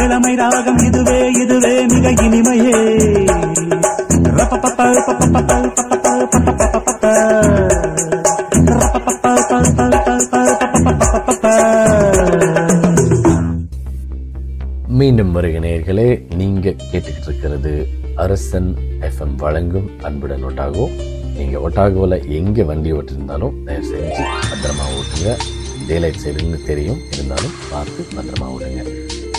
இளமை 0.02 0.35
ராகம் 0.35 0.78
இதுவே 0.78 1.30
இதுவே 1.30 1.87
மிக 1.87 2.11
இனிமையே. 2.11 2.96
ரப்பப்பப்ப, 4.22 4.76
பப்பப்பப்ப, 4.76 5.16
பப்பப்பப்ப, 5.18 5.71
மீண்டும் 15.22 15.40
வருக 15.40 15.58
நேயர்களே 15.58 16.06
கேட்டுக்கிட்டு 16.92 17.26
இருக்கிறது 17.26 17.72
அரசன் 18.22 18.70
எஃப்எம் 19.00 19.35
வழங்கும் 19.42 19.90
அன்புடன் 20.02 20.44
ஒட்டாகோ. 20.44 20.85
நீங்கள் 21.37 21.61
ஒட்டாகோவில் 21.66 22.14
எங்கே 22.38 22.62
வண்டி 22.62 22.92
ஓட்டிருந்தாலும் 22.92 23.54
தயவு 23.66 23.85
செஞ்சு 23.90 24.24
பத்திரமா 24.48 24.87
ஓட்டுங்க. 24.96 25.35
டேலைட் 25.88 26.18
சைடுன்னு 26.24 26.58
தெரியும். 26.70 26.98
இருந்தாலும் 27.12 27.54
பார்த்து 27.70 28.06
பத்திரமா 28.16 28.48
ஓட்டுங்க. 28.54 28.82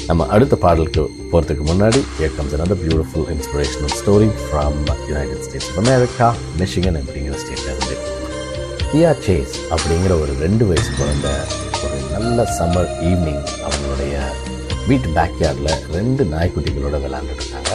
நம்ம 0.08 0.28
அடுத்த 0.28 0.56
பாடலுக்கு 0.56 1.04
போகிறதுக்கு 1.32 1.66
முன்னாடி 1.72 2.00
here 2.20 2.32
comes 2.38 2.56
another 2.60 2.78
beautiful 2.84 3.28
inspirational 3.36 3.94
story 4.00 4.30
from 4.46 4.80
United 5.10 5.44
States 5.48 5.70
of 5.70 5.82
America 5.84 6.30
Michigan 6.62 7.00
அப்படிங்கிற 7.02 7.36
ஸ்டேட்டில் 7.44 7.72
இருந்து. 7.74 7.98
தியா 8.94 9.14
சேஸ் 9.28 9.60
அப்படிங்கிற 9.76 10.22
ஒரு 10.22 10.36
ரெண்டு 10.46 10.66
வயசு 10.72 10.94
குழந்த 11.02 11.28
ஒரு 11.84 12.00
நல்ல 12.16 12.48
சம்மர் 12.60 12.92
ஈவினிங் 13.12 13.46
அவங்களுடைய 13.66 14.16
வீட்டு 14.88 15.10
பேக்யார்டில் 15.18 15.74
ரெண்டு 15.96 16.24
நாய்க்குட்டிகளோட 16.34 16.96
விளையாண்டுட்டு 17.04 17.44
இருந்தாங்க 17.44 17.74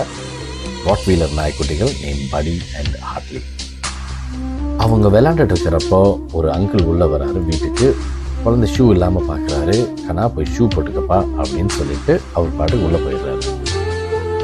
வாட்வீலர் 0.87 1.35
நாய்க்குட்டிகள் 1.38 1.92
நேம் 2.03 2.23
படி 2.33 2.55
அண்ட் 2.79 2.97
ஹார்ட்லி 3.09 3.40
அவங்க 4.85 5.07
விளாண்டுட்டு 5.14 5.55
இருக்கிறப்போ 5.55 6.01
ஒரு 6.38 6.49
அங்கிள் 6.57 6.85
உள்ளே 6.90 7.07
வராரு 7.12 7.40
வீட்டுக்கு. 7.49 7.88
குழந்தை 8.42 8.66
ஷூ 8.75 8.85
இல்லாமல் 8.94 9.27
பார்க்குறாரு 9.31 9.77
கண்ணா 10.07 10.25
போய் 10.35 10.53
ஷூ 10.57 10.64
போட்டுக்கப்பா 10.75 11.18
அப்படின்னு 11.40 11.73
சொல்லிட்டு 11.79 12.12
அவர் 12.37 12.57
பாட்டுக்கு 12.59 12.87
உள்ளே 12.88 13.01
போயிடுறாரு. 13.05 13.42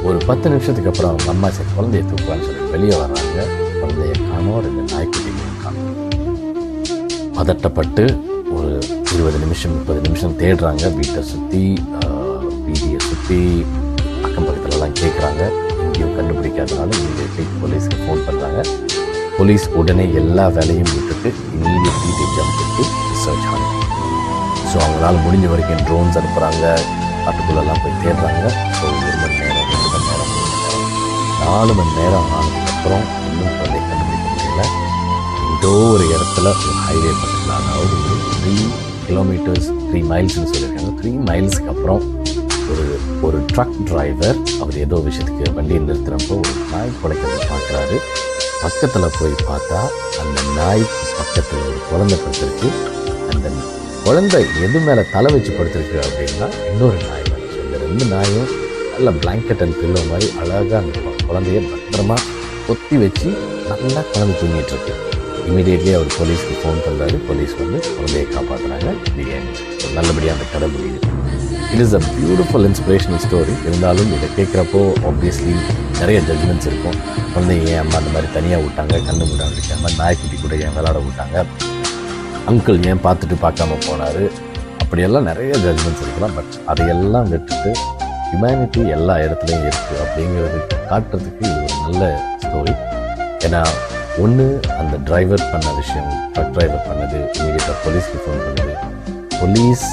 ஒரு 0.06 0.18
பத்து 0.28 0.46
நிமிஷத்துக்கு 0.52 0.90
அப்புறம் 0.92 1.10
அவங்க 1.12 1.30
அம்மா 1.34 1.50
சரி 1.58 1.70
குழந்தைய 1.76 2.04
தூக்கலான்னு 2.10 2.46
சொல்லி 2.48 2.64
வெளியே 2.74 2.96
வர்றாங்க. 3.02 3.44
குழந்தைய 3.80 4.14
காணோம் 4.30 4.60
ரெண்டு 4.66 4.84
நாய்க்குட்டிகளையும் 4.94 5.60
காணோம். 5.64 5.92
பதட்டப்பட்டு 7.38 8.04
ஒரு 8.56 8.72
இருபது 9.14 9.38
நிமிஷம் 9.44 9.72
முப்பது 9.76 10.00
நிமிஷம் 10.08 10.36
தேடுறாங்க. 10.42 10.84
வீட்டை 10.98 11.22
சுற்றி 11.32 11.62
பற்றி 13.24 13.42
அக்கம் 14.26 14.46
பக்கத்துலலாம் 14.46 14.96
கேட்குறாங்க 14.98 15.42
எங்கேயும் 15.82 16.16
கண்டுபிடிக்காதனால 16.16 16.90
இமீடியட்லி 17.02 17.44
போலீஸ்க்கு 17.60 17.96
ஃபோன் 18.00 18.20
பண்ணுறாங்க 18.26 18.60
போலீஸ் 19.36 19.64
உடனே 19.80 20.04
எல்லா 20.20 20.44
வேலையும் 20.56 20.90
விட்டுட்டு 20.94 21.30
immediately 21.54 22.10
the 22.18 22.26
jump 22.36 22.58
to 22.76 22.82
research 23.12 23.46
hunt 23.52 23.70
so 24.70 24.76
அவங்களால் 24.84 25.20
முடிஞ்ச 25.26 25.46
வரைக்கும் 25.52 25.80
ட்ரோன்ஸ் 25.88 26.18
அனுப்புகிறாங்க 26.20 26.64
காட்டுக்குள்ளெல்லாம் 27.24 27.80
போய் 27.84 27.96
தேடுறாங்க. 28.02 28.44
ஸோ 28.78 28.84
ஒரு 28.88 29.14
மணி 29.20 29.38
நேரம் 29.40 29.70
ரெண்டு 29.70 29.88
மணி 29.92 30.08
நேரம் 30.10 30.30
மூணு 30.34 30.50
மணி 30.56 30.58
நேரம் 30.58 30.90
நாலு 31.44 31.74
மணி 31.78 31.94
நேரம் 32.00 32.28
ஆனதுக்கப்புறம் 32.38 33.06
இன்னும் 33.28 33.54
குழந்தை 33.60 33.80
கண்டுபிடிக்க 33.88 34.26
முடியல. 34.34 34.64
ஏதோ 35.54 35.72
ஒரு 35.94 36.06
இடத்துல 36.16 36.46
ஒரு 36.64 36.76
ஹைவே 36.88 37.14
பக்கத்தில் 37.22 37.56
அதாவது 37.60 37.96
ஒரு 38.02 38.20
த்ரீ 38.34 38.56
கிலோமீட்டர்ஸ் 39.06 39.70
த்ரீ 39.88 40.02
மைல்ஸ்னு 40.12 40.50
சொல்லியிருக்காங்க. 40.52 40.92
த்ரீ 41.00 41.12
மைல்ஸ்க்கு 41.30 41.72
அப்புறம் 41.74 42.02
ஒரு 43.24 43.38
ட்ரக் 43.50 43.76
டிரைவர் 43.88 44.38
அவர் 44.62 44.76
ஏதோ 44.84 44.96
விஷயத்துக்கு 45.06 45.52
வண்டியை 45.56 45.80
நிறுத்துகிறப்போ 45.88 46.34
ஒரு 46.42 46.52
நாய் 46.72 46.90
குலைக்கிறத 47.00 47.44
பார்க்குறாரு. 47.52 47.96
பக்கத்தில் 48.62 49.14
போய் 49.18 49.34
பார்த்தா 49.48 49.80
அந்த 50.22 50.38
நாய்க்கு 50.58 50.98
பக்கத்தில் 51.18 51.62
ஒரு 51.68 51.78
குழந்தை 51.90 52.16
படுத்திருக்கு. 52.24 52.68
அந்த 53.32 53.46
குழந்தை 54.06 54.40
எது 54.66 54.78
மேலே 54.86 55.02
தலை 55.14 55.30
வச்சு 55.34 55.52
படுத்திருக்கு 55.58 55.98
அப்படின்னா 56.06 56.48
இன்னொரு 56.70 56.98
நாய் 57.08 57.24
வந்து 57.32 57.58
இந்த 57.64 57.78
ரெண்டு 57.84 58.06
நாயும் 58.14 58.50
நல்ல 58.94 59.10
பிளாங்கெட் 59.22 59.64
அண்ட் 59.66 59.78
பில்லோ 59.80 60.02
மாதிரி 60.10 60.28
அழகாக 60.42 60.76
அந்த 60.82 60.98
குழந்தைய 61.28 61.60
பத்திரமா 61.72 62.18
கொத்தி 62.68 62.96
வச்சு 63.04 63.28
நல்லா 63.70 64.02
குழந்தை 64.12 64.34
தூங்கிட்டுருக்கு. 64.40 64.94
இமீடியட்லி 65.48 65.92
அவர் 65.96 66.14
போலீஸ்க்கு 66.18 66.54
ஃபோன் 66.60 66.78
பண்ணுறாரு 66.86 67.16
போலீஸ் 67.28 67.54
வந்து 67.62 67.80
குழந்தையை 67.96 68.26
காப்பாற்றுறாங்க 68.36 68.90
பிரியாணி 69.14 69.52
நல்லபடியாக 69.96 70.36
அந்த 70.36 70.46
கடை 70.52 70.68
முடியுது 70.74 71.00
it 71.74 71.82
is 71.84 71.94
a 71.98 72.00
beautiful 72.16 72.66
inspirational 72.68 73.22
story 73.24 73.54
இருந்தாலும் 73.68 74.10
இதை 74.16 74.26
கேட்குறப்போ 74.36 74.80
ஆப்வியஸ்லி 75.10 75.54
நிறைய 76.00 76.18
ஜட்மெண்ட்ஸ் 76.28 76.68
இருக்கும். 76.70 76.98
குழந்தைய 77.32 77.62
ஏன் 77.72 77.80
அம்மா 77.82 77.96
அந்த 78.00 78.10
மாதிரி 78.14 78.28
தனியாக 78.36 78.60
விட்டாங்க 78.64 78.94
கண்ணு 79.06 79.24
மூடாமல் 79.30 79.56
இருக்காம 79.56 79.90
நாய்க்குட்டி 80.00 80.36
கூட 80.42 80.54
ஏன் 80.66 80.74
விளாட 80.76 80.98
விட்டாங்க? 81.06 81.36
அங்கிள் 82.50 82.78
ஏன் 82.90 83.02
பார்த்துட்டு 83.06 83.36
பார்க்காம 83.44 83.78
போனார்? 83.86 84.22
அப்படியெல்லாம் 84.82 85.28
நிறைய 85.30 85.52
ஜட்மெண்ட்ஸ் 85.64 86.04
இருக்கலாம். 86.04 86.34
பட் 86.38 86.54
அதையெல்லாம் 86.72 87.28
விட்டுட்டு 87.32 87.72
ஹியூமனிட்டி 88.28 88.82
எல்லா 88.96 89.14
இடத்துலையும் 89.24 89.66
இருக்குது 89.68 90.00
அப்படிங்கிறது 90.04 90.60
காட்டுறதுக்கு 90.90 91.44
இது 91.50 91.60
ஒரு 91.66 91.76
நல்ல 91.86 92.04
ஸ்டோரி 92.44 92.74
ஏன்னா 93.46 93.60
ஒன்று 94.24 94.46
அந்த 94.80 94.94
டிரைவர் 95.08 95.48
பண்ண 95.52 95.68
விஷயம் 95.82 96.10
ட்ரக் 96.34 96.54
டிரைவர் 96.56 96.86
பண்ணது 96.88 97.18
இமீடியட்டாக 97.36 97.76
போலீஸ்க்கு 97.84 98.24
ஃபோன் 98.24 98.42
பண்ணுது 98.46 98.74
போலீஸ் 99.40 99.86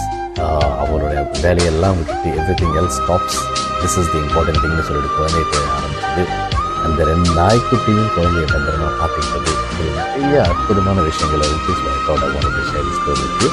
அவளுடைய 0.84 1.32
வேலையெல்லாம் 1.44 1.98
விட்டுட்டு 1.98 2.30
everything 2.62 2.78
else 2.82 2.91
stops 2.98 3.39
this 3.82 3.98
is 4.02 4.12
the 4.12 4.17
important 4.17 4.62
திங்னு 4.63 4.86
சொல்லிட்டு 4.88 5.17
குழந்தைய 5.17 5.44
போய் 5.52 5.72
ஆரம்பிச்சது. 5.78 6.24
அந்த 6.86 7.04
ரெண்டு 7.04 7.30
நாய்க்குட்டியும் 7.30 8.12
குழந்தைய 8.17 8.46
பத்திரமா 8.54 8.89
பார்த்துக்கிட்டது. 9.02 9.52
இது 9.74 9.91
நிறைய 9.98 10.41
அற்புதமான 10.41 11.02
விஷயங்களை 11.02 11.48
வச்சு 11.52 11.72
இஸ் 11.72 11.84
மைக்காட் 11.88 13.00
ஸ்டோரிக்கு 13.00 13.50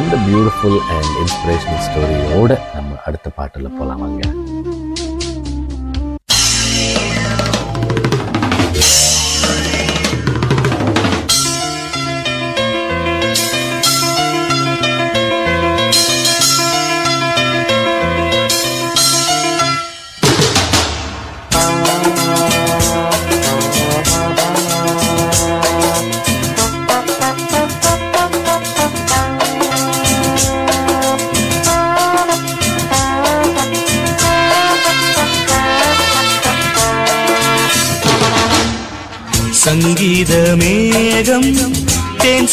இந்த 0.00 0.16
பியூட்டிஃபுல் 0.26 0.78
அண்ட் 0.94 1.12
இன்ஸ்பிரேஷனல் 1.22 1.82
ஸ்டோரியோடு 1.88 2.56
நம்ம 2.74 2.98
அடுத்த 3.04 3.28
பாட்டில் 3.28 3.74
போகலாமாங்க 3.80 4.22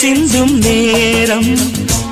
சிந்தும் 0.01 0.57
நேரம் 0.57 1.57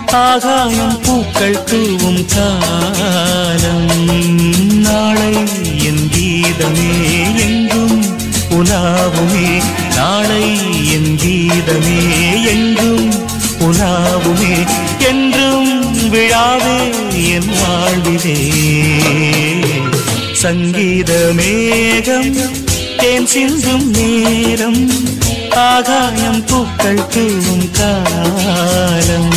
ஆகாயம் 0.08 1.00
பூக்கள் 1.04 1.64
தூவும் 1.64 2.26
காலம். 2.26 4.12
நாளை 4.80 5.34
என் 5.84 6.10
கீதமே 6.16 6.92
எங்கும் 7.36 8.04
உலாவுமே. 8.50 9.62
நாளை 9.96 10.58
என் 10.92 11.18
கீதமே 11.24 12.00
எங்கும் 12.46 13.14
உலாவுமே. 13.60 14.68
என்றும் 15.08 15.98
விழாவே 16.14 16.92
என் 17.14 17.52
வாழ்விலே. 17.62 18.52
சங்கீத 20.34 21.32
மேகம் 21.36 22.36
தேன் 22.98 23.26
சிந்தும் 23.26 23.90
நேரம் 23.90 25.16
ஆகாயம் 25.56 26.46
பூக்கள் 26.46 27.08
தூவும் 27.08 27.72
காலம். 27.72 29.32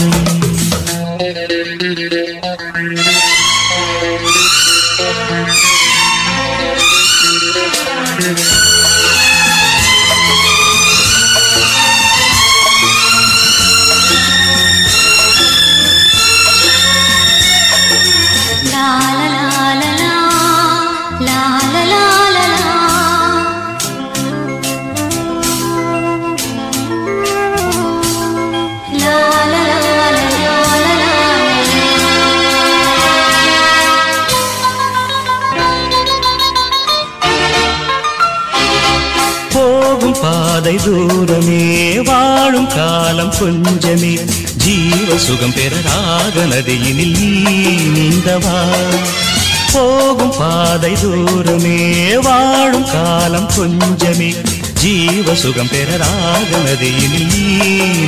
கொஞ்சமே 43.41 44.13
ஜீவ 44.57 45.17
சுகம் 45.17 45.53
பெறராக 45.53 46.45
நதியினில் 46.45 47.15
நீந்தவா? 47.95 48.59
போகும் 49.73 50.33
பாதை 50.39 50.93
தூரமே 51.03 52.17
வாழும் 52.17 52.85
காலம் 52.85 53.49
கொஞ்சமே 53.57 54.35
ஜீவ 54.75 55.35
சுகம் 55.35 55.69
பெறராக 55.69 56.51
நதியினில் 56.65 57.31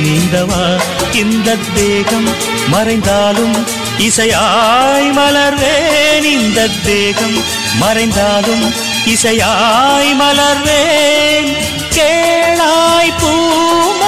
நீந்தவா? 0.05 0.81
இந்த 1.13 1.57
தேகம் 1.75 2.29
மறைந்தாலும் 2.67 3.55
இசையாய் 3.97 5.11
மலர்வேன் 5.17 6.23
இந்த 6.23 6.69
தேகம் 6.83 7.37
மறைந்தாலும் 7.79 8.73
இசையாய் 9.05 10.13
மலர்வேன். 10.13 11.49
கேளாய் 11.89 13.13
பூ 13.21 13.31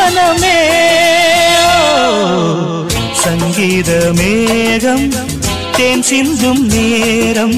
மனமே 0.05 0.57
சங்கீத 3.21 3.89
மேகம் 4.17 5.05
தேன் 5.77 6.03
சிந்தும் 6.03 6.63
நேரம் 6.73 7.57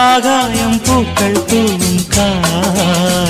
ஆகாயம் 0.00 0.78
பூக்கள் 0.86 1.40
தூவும் 1.50 2.02
காலம் 2.08 3.25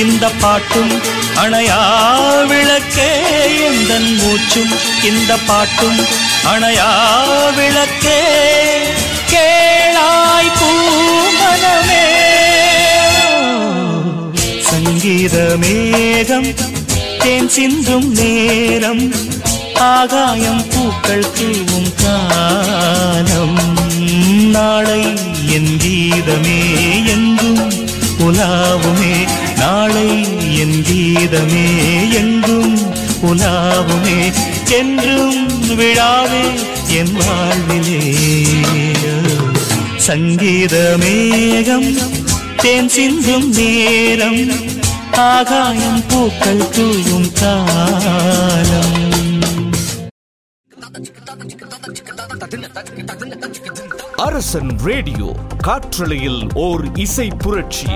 இந்த 0.00 0.30
பாட்டும் 0.40 0.92
அணையா 1.42 1.78
விளக்கே 2.50 3.08
எந்தன் 3.68 4.10
மூச்சும். 4.16 4.72
இந்த 5.02 5.32
பாட்டும் 5.46 5.98
அணையா 6.52 6.88
விளக்கே 7.56 8.18
கேளாய் 9.32 10.50
பூமனமே 10.58 12.04
சங்கீத 14.70 15.36
மேகம் 15.56 16.48
தேன் 17.18 17.48
சிந்தும் 17.48 18.08
நேரம் 18.12 19.04
ஆகாயம் 19.90 20.62
பூக்கள் 20.68 21.32
தூவும் 21.32 21.92
காலம். 22.02 23.58
நாளை 24.50 25.02
என் 25.56 25.72
கீதமே 25.82 26.60
எங்கும் 27.14 27.62
உலாவுமே. 28.26 29.14
நாளை 29.58 30.10
என் 30.58 30.78
கீதமே 30.88 31.66
எங்கும் 32.12 32.78
உலாவுமே 33.22 34.32
என்றும் 34.70 35.48
விழாவே 35.78 36.44
என் 36.88 37.12
வாழ்விலே. 37.12 38.02
சங்கீத 39.96 40.96
மேகம் 41.00 41.96
தேன் 42.56 42.88
சிந்தும் 42.88 43.48
நேரம் 43.50 44.42
ஆகாயம் 45.12 46.02
பூக்கள் 46.08 46.70
தூவும் 46.70 47.32
காலம். 47.32 48.96
அரசன் 54.16 54.78
ரேடியோ 54.78 55.36
காற்றலையில் 55.62 56.48
ஓர் 56.54 56.84
இசை 56.94 57.28
புரட்சி. 57.38 57.86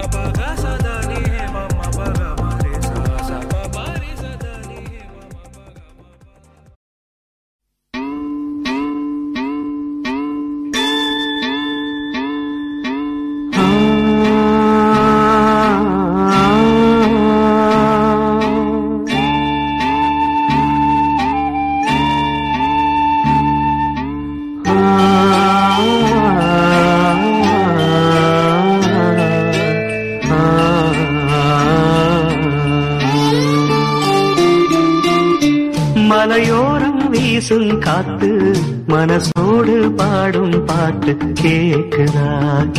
மனசோடு 39.02 39.94
பாடும் 39.96 40.64
பாட்டு 40.66 41.12
கேக்குதா 41.14 42.26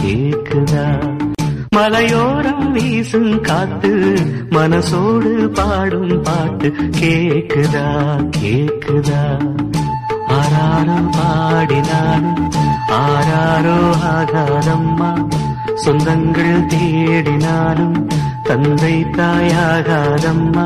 கேக்குதா? 0.01 0.85
மலையோரம் 1.75 2.71
வீசும் 2.71 3.41
காத்து 3.41 3.91
மனசோடு 4.49 5.53
பாடும் 5.53 6.21
பாட்டு 6.21 6.69
கேக்குதா 6.99 7.85
கேக்குதா? 8.39 9.21
ஆராரம் 10.27 11.09
பாடினாலும் 11.11 12.49
ஆராரோ 12.87 13.77
ஆகாதம்மா. 14.13 15.11
சொந்தங்கள் 15.85 16.67
தேடினாலும் 16.67 18.07
தந்தை 18.43 19.05
தாயாகாதம்மா. 19.17 20.65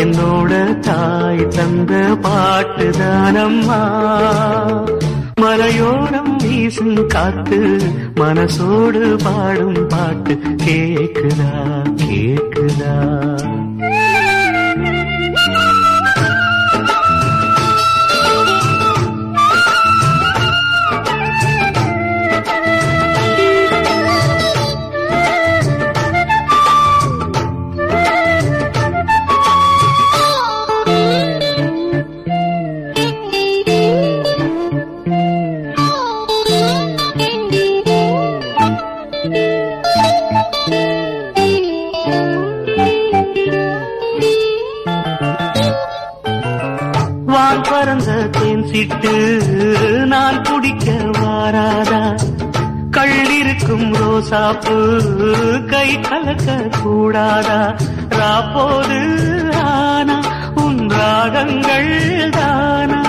என்னோட 0.00 0.80
தாய் 0.80 1.48
தந்த 1.48 2.16
பாட்டு 2.22 2.90
தானம்மா. 2.90 3.80
மலையோரம் 5.40 6.36
வீசும் 6.36 7.06
காத்து 7.06 7.58
மனசோடு 8.14 9.24
பாடும் 9.24 9.86
பாட்டு 9.88 10.34
கேக்குதா 10.64 11.52
கேக்குதா? 11.94 12.94
ரோசாப்பு 54.32 54.74
கை 55.70 55.88
கலக்க 56.02 56.48
கூடாதா? 56.76 57.56
ராப்போது 58.18 58.98
ஆனா 59.62 60.16
உன் 60.62 60.78
ராகங்கள் 60.90 61.90
தானா? 62.36 63.00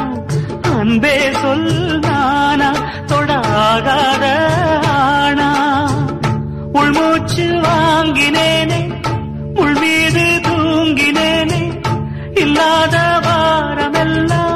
அன்பே 0.74 1.14
சொல் 1.42 1.70
நானா 2.06 2.70
தொடாகாத 3.12 4.24
ஆனா? 4.96 5.50
உள்மூச்சு 6.74 7.46
வாங்கினேனே 7.66 8.82
உள் 9.56 9.78
மீது 9.80 10.26
தூங்கினேனே 10.48 11.62
இல்லாத 12.36 12.96
வாரமெல்லாம் 13.28 14.51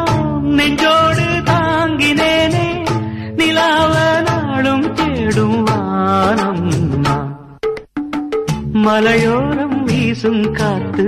மலையோரம் 8.95 9.83
வீசும் 9.83 10.51
காத்து 10.51 11.05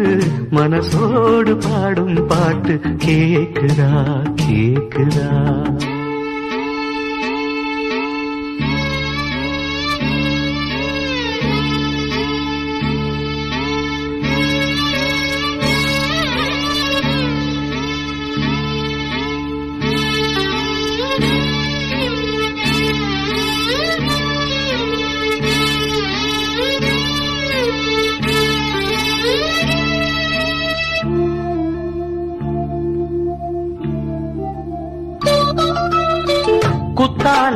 மனசோடு 0.51 1.53
பாடும் 1.57 2.27
பாட்டு 2.27 2.73
கேக்குதா 3.05 3.91
கேக்குதா? 4.35 5.29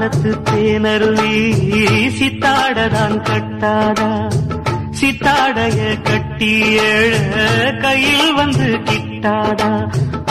காலத்து 0.02 0.32
தேனருளி 0.48 1.34
சித்தாடதான் 2.18 3.18
கட்டாதா? 3.28 4.08
சித்தாடைய 5.00 5.80
கட்டி 6.08 6.50
எழ 6.86 7.12
கையில் 7.84 8.34
வந்து 8.34 8.70
கிட்டாதா? 8.90 9.70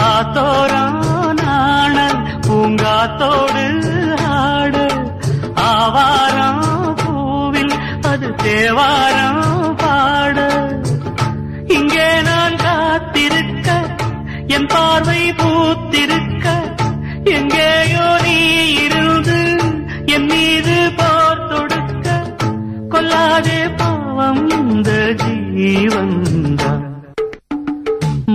ஆத்தோரான 0.08 1.44
பூங்காத்தோடு 2.46 3.64
ஆட. 4.32 4.74
ஆவாரா 5.68 6.48
பூவில் 7.02 7.74
அது 8.12 8.30
தேவாரம் 8.42 9.44
பாட. 9.76 10.38
இங்கே 11.78 12.10
நான் 12.30 12.58
காத்திருக்க 12.66 13.68
என் 14.56 14.68
பார்வை 14.74 15.22
பூத்திருக்க 15.42 16.46
எங்கேயோ 17.36 18.06
நீ 18.24 18.38
இருந்து 18.84 19.36
என் 20.14 20.26
மீது 20.26 20.76
போர் 20.98 21.42
தொடுக்க 21.48 22.08
கொல்லாதே 22.88 23.60
பாவம் 23.78 24.44
இந்த 24.58 24.90
ஜீவன் 25.22 26.16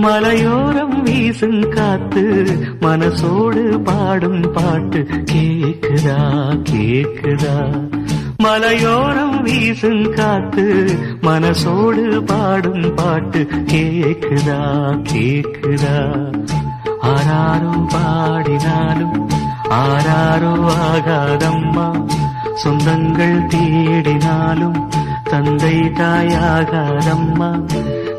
மலையோரம் 0.02 0.96
வீசும் 1.02 1.62
காத்து 1.70 2.22
மனசோடு 2.80 3.62
பாடும் 3.82 4.44
பாட்டு 4.52 5.00
கேக்குதா 5.30 6.18
கேக்குதா? 6.70 7.54
மலையோரம் 8.38 9.36
வீசும் 9.42 10.04
காத்து 10.12 10.66
மனசோடு 11.22 12.04
பாடும் 12.22 12.86
பாட்டு 12.94 13.40
கேக்குதா 13.72 14.60
கேக்குதா? 15.12 15.96
ஆராரும் 17.10 17.86
பாடினாலும் 17.86 19.16
ஆராரோ 19.70 20.54
ஆகாதம்மா. 20.90 22.08
சொந்தங்கள் 22.64 23.46
தேடினாலும் 23.46 24.88
தந்தை 25.22 25.80
தாயாகாதம்மா. 25.80 27.64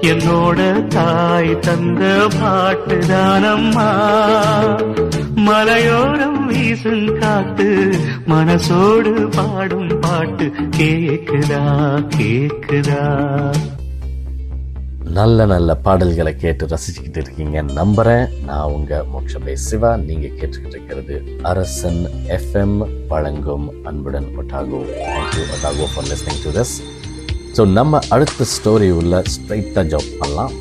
என்னோட 0.01 0.87
தாய் 0.87 1.59
தந்த 1.59 2.27
பாட்டுதானம்மா 2.41 3.89
மலையோரம் 5.35 6.45
வீசும் 6.45 7.19
காத்து 7.19 7.99
மனசோடு 8.27 9.31
பாடும் 9.35 9.99
பாட்டு 10.01 10.51
கேக்குதா 10.77 11.63
கேக்குதா. 12.17 13.05
நல்ல 15.15 15.45
நல்ல 15.51 15.69
பாடல்களை 15.85 16.31
கேட்டு 16.41 16.63
ரசிச்சுக்கிட்டு 16.71 17.19
இருக்கீங்க. 17.23 17.61
நம்புகிறேன் 17.77 18.25
நான் 18.47 18.71
உங்கள் 18.75 19.05
மோட்சபை 19.11 19.53
சிவா. 19.65 19.91
நீங்கள் 20.07 20.33
கேட்டுக்கிட்டு 20.39 20.75
இருக்கிறது 20.75 21.15
அரசன் 21.51 21.99
எஃப்எம் 22.37 22.77
வழங்கும் 23.11 23.67
அன்புடன் 23.89 24.27
Otago. 24.39 24.79
Thank you 25.01 25.43
Otago 25.55 25.85
for 25.91 26.07
listening 26.11 26.41
to 26.45 26.51
this 26.57 26.73
so 27.57 27.65
நம்ம 27.77 27.99
அடுத்த 28.15 28.47
ஸ்டோரி 28.55 28.89
உள்ள 29.01 29.21
ஸ்ட்ரைட்டாக 29.35 29.85
ஜாப் 29.93 30.09
பண்ணலாம். 30.21 30.53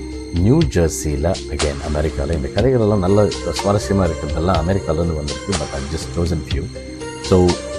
நியூ 0.44 0.58
ஜெர்சியில் 0.74 1.30
அகைன் 1.54 1.82
அமெரிக்காவில் 1.90 2.36
இந்த 2.38 2.50
கதைகளெல்லாம் 2.56 3.04
நல்ல 3.06 3.24
சுவாரஸ்யமாக 3.60 4.08
இருக்கிறதெல்லாம் 4.10 4.60
அமெரிக்காவிலேருந்து 4.64 5.18
வந்திருக்கு. 5.20 5.52
But 5.62 5.74
I 5.78 5.82
just 5.94 6.12
chosen 6.18 6.42
few 6.48 6.64
so 7.30 7.36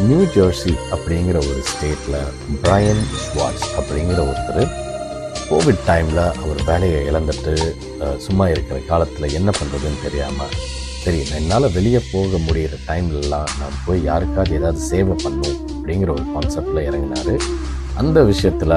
New 0.10 0.22
Jersey 0.36 0.74
அப்படிங்கிற 0.96 1.38
ஒரு 1.50 1.62
ஸ்டேட்டில் 1.72 2.20
பிரையன் 2.66 3.04
ஸ்வாட்ஸ் 3.26 3.68
அப்படிங்கிற 3.80 4.20
ஒருத்தர் 4.32 4.86
கோவிட் 5.50 5.84
டைமில் 5.88 6.22
அவர் 6.44 6.64
வேலையை 6.64 7.00
இழந்துட்டு 7.10 7.54
சும்மா 8.18 8.48
இருக்கிற 8.48 8.80
காலத்தில் 8.80 9.34
என்ன 9.34 9.50
பண்ணுறதுன்னு 9.50 10.04
தெரியாமல் 10.04 10.54
சரி 11.04 11.20
என்னால் 11.36 11.74
வெளியே 11.74 12.02
போக 12.12 12.38
முடியிற 12.38 12.76
டைம்லலாம் 12.88 13.52
நான் 13.60 13.78
போய் 13.86 14.04
யாருக்காவது 14.04 14.56
ஏதாவது 14.56 14.80
சேவை 14.80 15.16
பண்ணும் 15.24 15.58
அப்படிங்கிற 15.70 16.10
ஒரு 16.10 16.26
கான்செப்டில் 16.34 16.82
இறங்கினார். 16.88 17.38
அந்த 17.96 18.24
விஷயத்தில் 18.24 18.76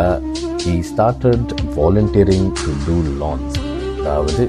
he 0.65 0.75
started 0.91 1.55
volunteering 1.77 2.49
to 2.61 2.73
do 2.87 2.97
lawns 3.23 3.57
அதாவது 4.01 4.45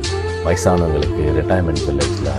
வயசானவங்களுக்கு 0.46 1.24
ரிட்டையர்மெண்ட் 1.40 1.84
வில்லேஜில் 1.88 2.32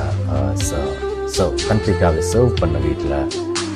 சர்வ் 1.37 1.59
கண்ட்ரிக்காக 1.69 2.25
சர்வ் 2.33 2.55
பண்ண 2.61 2.79
வீட்டில் 2.79 3.19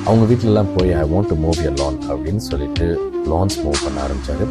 அவங்க 0.05 0.23
வீட்டிலலாம் 0.31 0.73
போய் 0.77 0.93
I 0.93 1.05
want 1.13 1.29
to 1.29 1.37
move 1.45 1.61
your 1.65 1.79
lawn 1.79 1.99
அப்படின்னு 2.09 2.43
சொல்லிட்டு 2.49 2.87
லான்ஸ் 3.33 3.57
மூவ் 3.63 3.79
பண்ண 3.85 3.97
ஆரம்பித்தார் 4.01 4.45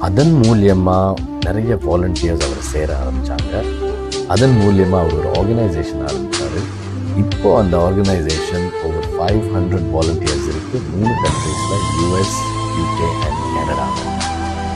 அதன் 0.00 0.34
மூலியமாக 0.40 1.16
நிறைய 1.40 1.72
வாலண்டியர்ஸ் 1.82 2.44
அவர் 2.46 2.68
சேர 2.68 2.88
ஆரம்பித்தாங்க 3.00 3.54
அதன் 4.28 4.54
மூலியமாக 4.60 5.00
அவர் 5.00 5.16
ஒரு 5.18 5.28
ஆர்கனைசேஷன் 5.40 6.04
ஆரம்பித்தார் 6.06 6.56
இப்போ 7.22 7.48
அந்த 7.58 7.74
ஆர்கனைசேஷன் 7.80 8.64
ஒரு 8.82 9.00
ஃபைவ் 9.08 9.42
ஹண்ட்ரட் 9.54 9.88
வாலண்டியர்ஸ் 9.92 10.46
இருக்குது 10.50 10.86
மூணு 10.92 11.12
கண்ட்ரீஸில் 11.18 11.84
யூஎஸ் 11.98 12.38
யூகே 12.76 13.10
அண்ட் 13.20 13.44
கனடா 13.56 13.86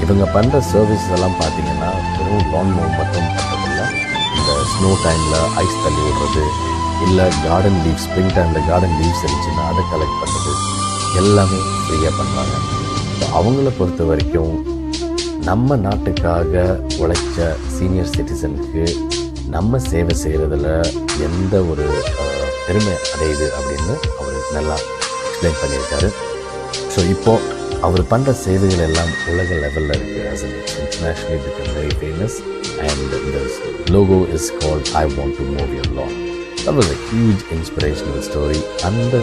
இவங்க 0.02 0.26
பண்ணுற 0.34 0.60
சர்வீஸ் 0.68 1.08
எல்லாம் 1.16 1.38
பார்த்தீங்கன்னா 1.40 1.90
வெறும் 2.12 2.46
லாங் 2.52 2.74
மூவ் 2.74 2.94
மட்டும் 2.98 3.28
பண்ணுறதில்ல 3.32 3.82
இந்த 4.34 4.60
ஸ்னோ 4.72 4.92
டைமில் 5.04 5.40
ஐஸ் 5.62 5.82
தள்ளி 5.84 6.04
விடுறது 6.06 6.44
இல்லை 7.06 7.28
கார்டன் 7.40 7.80
லீவ் 7.80 8.00
ஸ்ப்ரிங் 8.04 8.32
டைமில் 8.36 8.68
கார்டன் 8.68 8.96
லீவ்ஸ் 8.98 9.24
இருந்துச்சுன்னா 9.24 9.66
அதை 9.72 9.84
கலெக்ட் 9.88 10.20
பண்ணுறது 10.22 10.54
எல்லாமே 11.18 11.60
ஃப்ரீயாக 11.80 12.14
பண்ணுறாங்க 12.14 12.54
அவங்கள 13.34 13.68
பொறுத்த 13.76 14.04
வரைக்கும் 14.04 14.56
நம்ம 15.44 15.76
நாட்டுக்காக 15.76 16.52
உழைச்ச 17.02 17.38
சீனியர் 17.76 18.12
சிட்டிசனுக்கு 18.14 18.84
நம்ம 19.46 19.78
சேவை 19.88 20.14
செய்கிறதுல 20.22 20.68
எந்த 21.26 21.54
ஒரு 21.72 21.86
பெருமை 22.66 22.94
அடையுது 23.12 23.46
அப்படின்னு 23.58 23.94
அவர் 24.18 24.38
நல்லா 24.52 24.76
எக்ஸ்பிளைன் 25.26 25.58
பண்ணியிருக்காரு. 25.62 26.08
ஸோ 26.94 27.00
இப்போ 27.14 27.32
அவர் 27.80 28.02
பண்ணுற 28.12 28.32
சேவைகள் 28.44 28.84
எல்லாம் 28.88 29.12
உலக 29.32 29.50
லெவலில் 29.64 29.94
இருக்குது 29.96 30.28
as 30.30 30.44
an 30.46 30.54
internationally 30.82 31.38
become 31.46 31.74
very 31.76 31.94
famous 32.00 32.36
and 32.84 33.14
இந்த 33.18 33.40
logo 33.96 34.18
is 34.38 34.48
called 34.62 34.90
I 34.94 35.04
want 35.16 35.36
to 35.38 35.46
move 35.52 35.74
your 35.78 35.92
lawn. 35.98 36.14
That 36.64 36.78
was 36.78 36.92
a 36.94 37.00
huge 37.08 37.42
inspirational 37.56 38.24
story 38.28 38.60
அந்த 38.88 39.14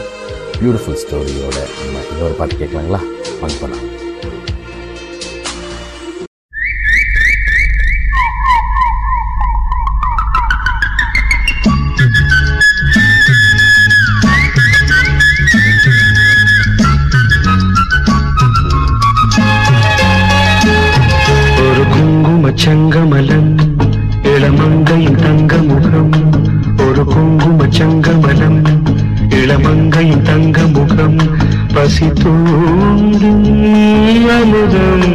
பியூட்டிஃபுல் 0.60 1.00
ஸ்டோரியோட 1.06 1.58
நம்ம 1.80 2.06
இன்னொரு 2.12 2.38
பாட்டு 2.40 2.62
கேட்கலாங்களா? 2.62 3.02
வாங்க 3.42 3.56
போகலாம் 3.56 3.86
சங்கமலம் 22.72 23.50
இளமங்கையின் 24.34 25.18
தங்க 25.24 25.56
முகம் 25.70 26.14
ஒரு 26.86 27.04
குங்கும 27.06 27.66
சங்கமலம் 27.78 28.60
இளமங்கையின் 29.40 30.22
தங்க 30.22 30.68
முகம் 30.76 31.20
பசி 31.74 32.08
தூண்டும் 32.22 33.46
அமுதம். 34.38 35.11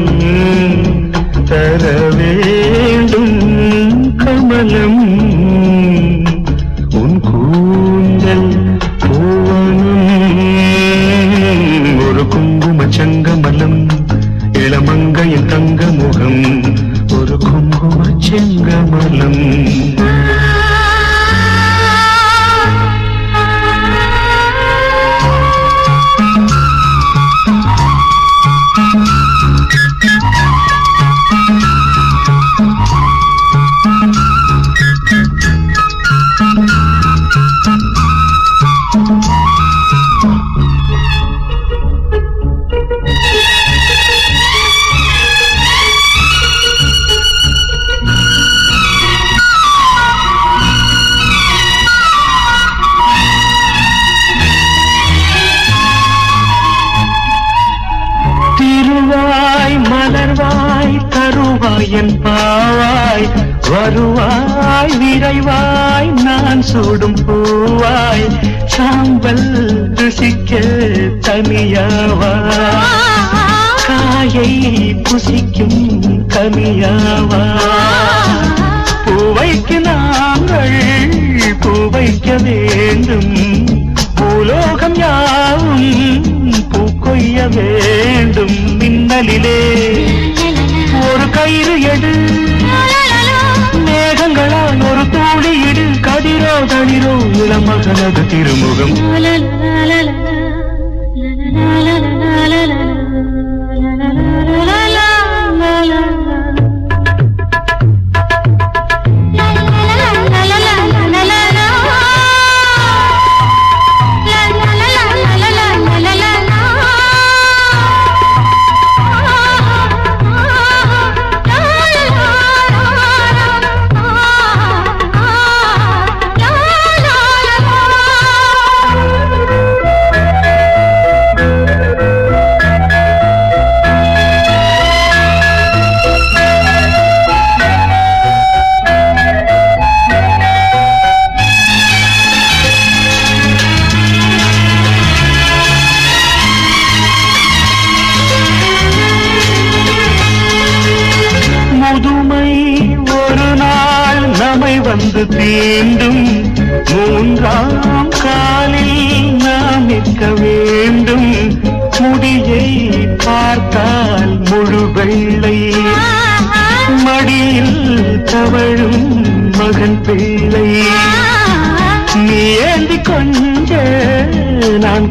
எடு. 91.81 92.13
மேகங்களால் 93.85 94.81
ஒரு 94.91 95.03
தூளி 95.03 95.53
இடு. 95.69 95.85
கதிரோ 96.01 96.55
தளிரோ 96.67 97.15
இளமகனது 97.33 98.27
திருமுகம். 98.27 98.95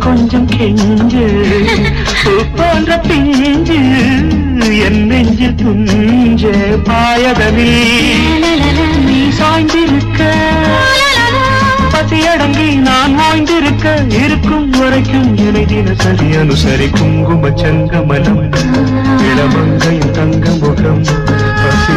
கொஞ்சம் 0.06 0.48
கெஞ்சு. 0.58 1.26
போன்ற 2.56 2.98
பிஞ்சு. 2.98 3.80
என் 4.84 5.06
நெஞ்சில் 5.06 5.56
துஞ்ச 5.56 6.44
பாயதவி 6.84 7.72
நீ 9.06 9.22
சாய்ந்திருக்க. 9.40 10.20
பசியடங்கி 11.94 12.76
நான் 12.76 13.16
வாய்ந்திருக்க. 13.16 13.86
இருக்கும் 14.26 14.70
வரைக்கும் 14.70 15.38
இணை 15.38 15.66
தினசரி 15.66 16.30
அனுசரி 16.36 16.90
குங்கும 17.00 17.50
சங்கமலம் 17.50 18.44
இளமங்கையும் 19.30 20.12
தங்க 20.12 20.50
முகம். 20.62 21.04
பசி 21.04 21.96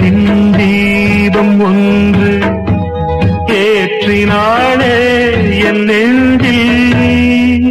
காதலின் 0.00 0.52
தீபம் 0.58 1.56
ஒன்று 1.66 2.28
ஏற்றினாளே 3.56 4.94
என் 5.68 5.82
நெஞ்சில். 5.88 7.66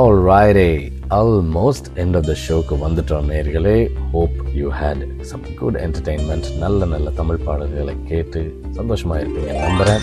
Alright 0.28 0.70
almost 1.18 1.90
end 2.04 2.16
of 2.20 2.26
the 2.30 2.36
ஷோக்கு 2.44 2.78
வந்துட்டோம் 2.84 3.28
நேர்களே. 3.32 3.76
Hope 4.14 4.38
you 4.60 4.70
had 4.80 5.04
some 5.32 5.44
good 5.60 5.78
entertainment 5.84 6.48
நல்ல 6.64 6.88
நல்ல 6.94 7.12
தமிழ் 7.20 7.44
பாடல்களை 7.50 7.96
கேட்டு 8.12 8.42
சந்தோஷமாக 8.78 9.20
இருப்பீங்க 9.22 9.52
நம்புகிறேன் 9.66 10.02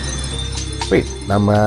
வெயிட் 0.94 1.12
நம்ம 1.34 1.60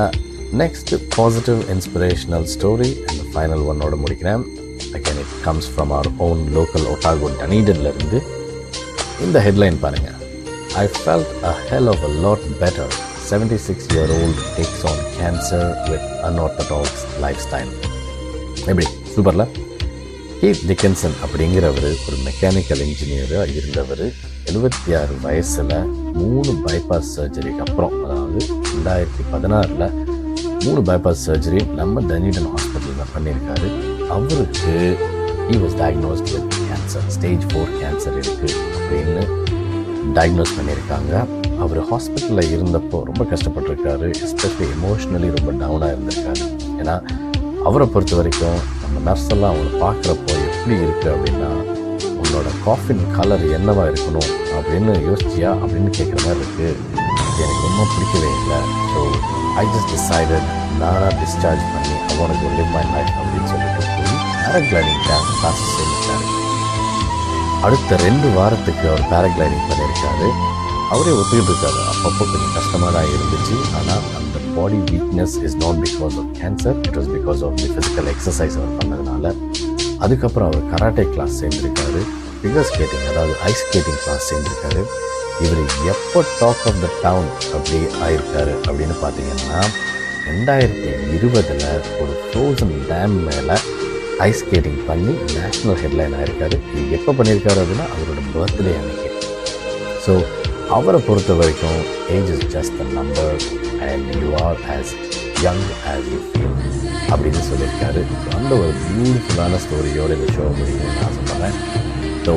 next 0.63 0.95
positive 1.19 1.63
inspirational 1.77 2.49
story 2.57 2.93
and 3.11 3.23
final 3.35 3.69
ஒன்னோட 3.73 3.95
முடிக்கிறேன். 4.07 4.45
Again 4.97 5.23
it 5.25 5.37
comes 5.49 5.71
from 5.73 5.95
our 5.99 6.13
own 6.31 6.43
local 6.59 6.89
Otago 6.95 7.37
டனீடன்ல 7.43 7.91
இருந்து. 7.95 8.21
இந்த 9.25 9.39
ஹெட்லைன் 9.45 9.79
பாருங்கள் 9.81 10.17
I 10.83 10.85
felt 10.99 11.33
a 11.45 11.53
hell 11.69 11.89
of 11.93 12.05
a 12.05 12.11
lot 12.25 12.45
better 12.61 12.93
seventy 13.31 13.55
six 13.55 13.87
year 13.95 14.13
old 14.19 14.43
takes 14.57 14.85
on 14.91 15.01
cancer 15.17 15.91
with 15.91 16.07
unorthodox 16.29 17.03
life 17.21 17.41
style 17.47 17.73
எப்படி? 18.67 18.87
சூப்பர்ல? 19.15 19.47
Heath 20.43 20.63
Dickinson 20.69 21.17
அப்படிங்கிறவர் 21.25 21.89
ஒரு 22.07 22.17
mechanical 22.27 22.83
இன்ஜினியராக 22.87 23.49
இருந்தவர் 23.57 24.05
எழுபத்தி 24.47 24.91
ஆறு 25.01 25.15
வயசில் 25.23 25.75
மூணு 26.13 26.53
பைபாஸ் 26.67 27.11
சர்ஜரிக்கு 27.17 27.65
அப்புறம் 27.67 28.05
அதாவது 28.05 28.41
ரெண்டாயிரத்தி 28.73 29.25
பதினாறில் 29.33 29.87
மூணு 30.65 30.81
பைபாஸ் 30.83 31.25
சர்ஜரி 31.27 31.67
நம்ம 31.81 32.01
தனிடன் 32.01 32.49
ஹாஸ்பிட்டலில் 32.55 33.13
பண்ணியிருக்காரு. 33.17 33.71
அவருக்கு 34.11 34.97
he 35.51 35.59
was 35.65 35.77
diagnosed 35.83 36.33
with 36.35 36.58
cancer 36.89 37.09
stage 37.15 37.43
four 37.49 37.73
cancer 37.79 38.15
இருக்குது 38.21 38.53
அப்படின்னு 38.77 39.23
டயக்னோஸ் 40.17 40.53
பண்ணியிருக்காங்க. 40.59 41.13
அவர் 41.65 41.81
ஹாஸ்பிட்டலில் 41.91 42.53
இருந்தப்போ 42.55 42.99
ரொம்ப 43.09 43.23
கஷ்டப்பட்டிருக்காரு. 43.33 44.07
எஸ்பெஷலி 44.27 44.67
எமோஷ்னலி 44.77 45.29
ரொம்ப 45.37 45.51
டவுனாக 45.63 45.91
இருந்திருக்காரு. 45.95 46.45
ஏன்னா 46.81 46.95
அவரை 47.71 47.87
பொறுத்த 47.95 48.17
வரைக்கும் 48.21 48.61
நம்ம 48.85 49.03
நர்ஸ் 49.09 49.29
எல்லாம் 49.35 49.53
அவங்கள 49.53 49.81
பார்க்குறப்போ 49.85 50.37
எப்படி 50.47 50.77
இருக்குது 50.87 51.13
அப்படின்னா 51.17 51.51
உன்னோட 52.23 52.49
காஃபின் 52.67 53.05
கலர் 53.19 53.45
என்னவா 53.59 53.85
இருக்கணும் 53.91 54.31
அப்படின்னு 54.61 54.95
யோசிச்சியா 55.09 55.53
அப்படின்னு 55.63 55.93
கேட்குற 55.99 56.19
மாதிரி 56.27 56.41
இருக்குது 56.45 56.73
எனக்கு 57.43 57.61
ரொம்ப 57.69 57.85
பிடிக்கவே 57.93 58.33
இல்லை. 58.39 58.63
ஸோ 58.95 59.03
ஐ 59.65 59.67
ஜஸ்ட் 59.75 59.93
டிசைடட் 59.97 60.49
நானாக 60.81 61.13
டிஸ்சார்ஜ் 61.21 61.69
பண்ணி 61.75 61.95
அவனுக்கு 62.17 62.57
லிவ் 62.57 62.75
மை 62.79 62.87
லைஃப் 62.97 63.15
அப்படின்னு 63.21 63.51
சொல்லிட்டு 63.53 63.85
போய் 63.93 64.19
பேராகிளைடிங் 64.41 65.05
கிளாஸஸ் 65.07 65.71
சேர்ந்துட்டாரு. 65.77 66.37
அடுத்த 67.67 67.97
ரெண்டு 68.05 68.29
வாரத்துக்கு 68.37 68.85
அவர் 68.91 69.07
பேராகிளைடிங் 69.13 69.65
பண்ணியிருக்காரு. 69.69 70.29
அவரே 70.93 71.13
ஒத்துக்கிட்டு 71.21 71.51
இருக்காரு. 71.53 71.81
அப்பப்போ 71.93 72.25
கொஞ்சம் 72.33 72.55
கஷ்டமாக 72.57 72.91
தான் 72.97 73.09
இருந்துச்சு. 73.15 73.57
ஆனால் 73.79 74.05
அந்த 74.19 74.37
body 74.57 74.79
weakness 74.91 75.35
is 75.47 75.57
not 75.63 75.81
because 75.87 76.17
of 76.21 76.31
cancer 76.39 76.79
it 76.87 76.97
was 76.99 77.11
because 77.17 77.43
of 77.47 77.57
the 77.63 77.69
physical 77.75 78.09
exercise 78.13 78.57
அவர் 78.61 78.77
பண்ணதுனால. 78.79 79.33
அதுக்கப்புறம் 80.07 80.49
அவர் 80.51 80.69
கராட்டே 80.73 81.05
கிளாஸ் 81.15 81.35
சேர்ந்துருக்காரு. 81.43 82.03
ஃபிகர் 82.41 82.69
ஸ்கேட்டிங் 82.71 83.07
அதாவது 83.11 83.35
ஐஸ் 83.51 83.65
ஸ்கேட்டிங் 83.65 84.01
கிளாஸ் 84.05 84.29
சேர்ந்துருக்காரு. 84.31 84.85
இவர் 85.45 85.63
எப்போ 85.95 86.21
டாக் 86.41 86.65
ஆஃப் 86.69 86.81
த 86.85 86.89
டவுன் 87.03 87.29
அப்படி 87.57 87.81
ஆயிருக்காரு 88.05 88.55
அப்படின்னு 88.67 88.97
பார்த்தீங்கன்னா 89.03 89.61
ரெண்டாயிரத்தி 90.29 90.89
இருபதில் 91.17 91.67
ஒரு 92.01 92.15
ஃப்ரோசன் 92.23 92.75
டேம் 92.93 93.15
மேலே 93.29 93.57
ஐஸ் 94.27 94.41
ஸ்கேட்டிங் 94.43 94.81
பண்ணி 94.89 95.13
நேஷ்னல் 95.37 95.79
ஹெட்லைன் 95.83 96.15
ஆகிருக்காரு 96.19 96.57
இது 96.79 96.97
எப்போ 96.99 97.13
பண்ணியிருக்காரு 97.19 97.59
அப்படின்னா 97.63 97.87
அவரோட 97.95 98.21
பர்த்டே 98.35 98.73
அன்றைக்கி 98.81 99.11
ஸோ 100.05 100.15
அவரை 100.77 100.99
பொறுத்த 101.09 101.35
வரைக்கும் 101.41 101.81
age 102.15 102.31
is 102.35 102.47
just 102.55 102.79
a 102.85 102.87
number 102.99 103.37
and 103.89 104.09
you 104.23 104.31
are 104.47 104.59
as 104.77 104.93
young 105.47 105.67
as 105.93 106.09
you 106.13 106.19
feel 106.31 106.57
அப்படின்னு 107.13 107.43
சொல்லியிருக்காரு. 107.49 108.01
அந்த 108.39 108.53
ஒரு 108.63 108.73
பியூட்டிஃபுல்லான 108.87 109.61
ஸ்டோரியோட 109.65 110.11
இந்த 110.19 110.27
ஷோ 110.37 110.47
முடியும்னு 110.59 110.99
ஆசைப்பட்றேன் 111.07 111.57
ஸோ 112.27 112.33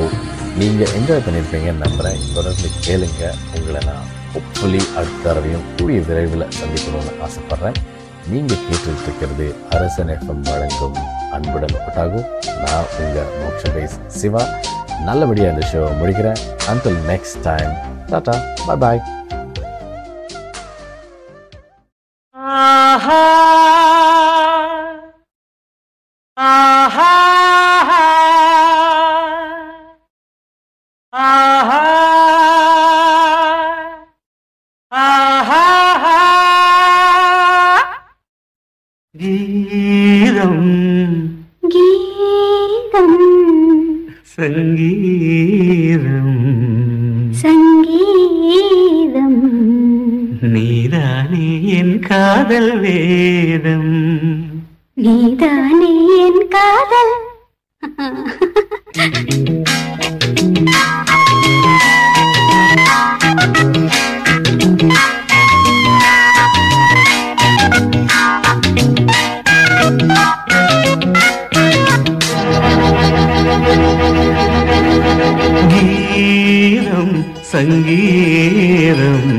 நீங்கள் 0.61 0.93
என்ஜாய் 0.99 1.23
பண்ணியிருப்பீங்கன்னு 1.25 1.83
நம்புகிறேன் 1.85 2.21
தொடர்ந்து 2.37 2.69
கேளுங்க. 2.85 3.23
உங்களை 3.57 3.81
நான் 3.89 4.05
ஹோப்ஃபுல்லி 4.33 4.81
அடுத்த 4.99 5.23
தடவையும் 5.25 5.65
கூடிய 5.77 5.99
விரைவில் 6.09 6.45
சந்திக்கணும்னு 6.59 7.13
ஆசைப்பட்றேன். 7.27 7.77
நீங்க 8.27 8.55
கேட்டு 8.55 8.89
இருக்கிறது 8.91 9.55
அரசன் 9.69 10.07
எஃப்எம் 10.07 10.41
வழங்கும் 10.41 10.97
அன்புடன் 11.31 11.75
ஒட்டாகும் 11.87 12.27
நான் 12.65 12.85
உங்கள் 12.99 13.31
மோக்ஷபேஸ் 13.41 14.07
சிவா. 14.07 14.43
நல்லபடியாக 15.05 15.53
இந்த 15.53 15.67
ஷோ 15.67 16.03
முடிக்கிறேன். 16.03 16.39
Until 16.69 16.99
next 17.07 17.41
time 17.43 17.73
tata. 18.09 18.41
Bye 18.65 18.77
bye 18.77 19.20
சங்கீதம். 77.51 79.29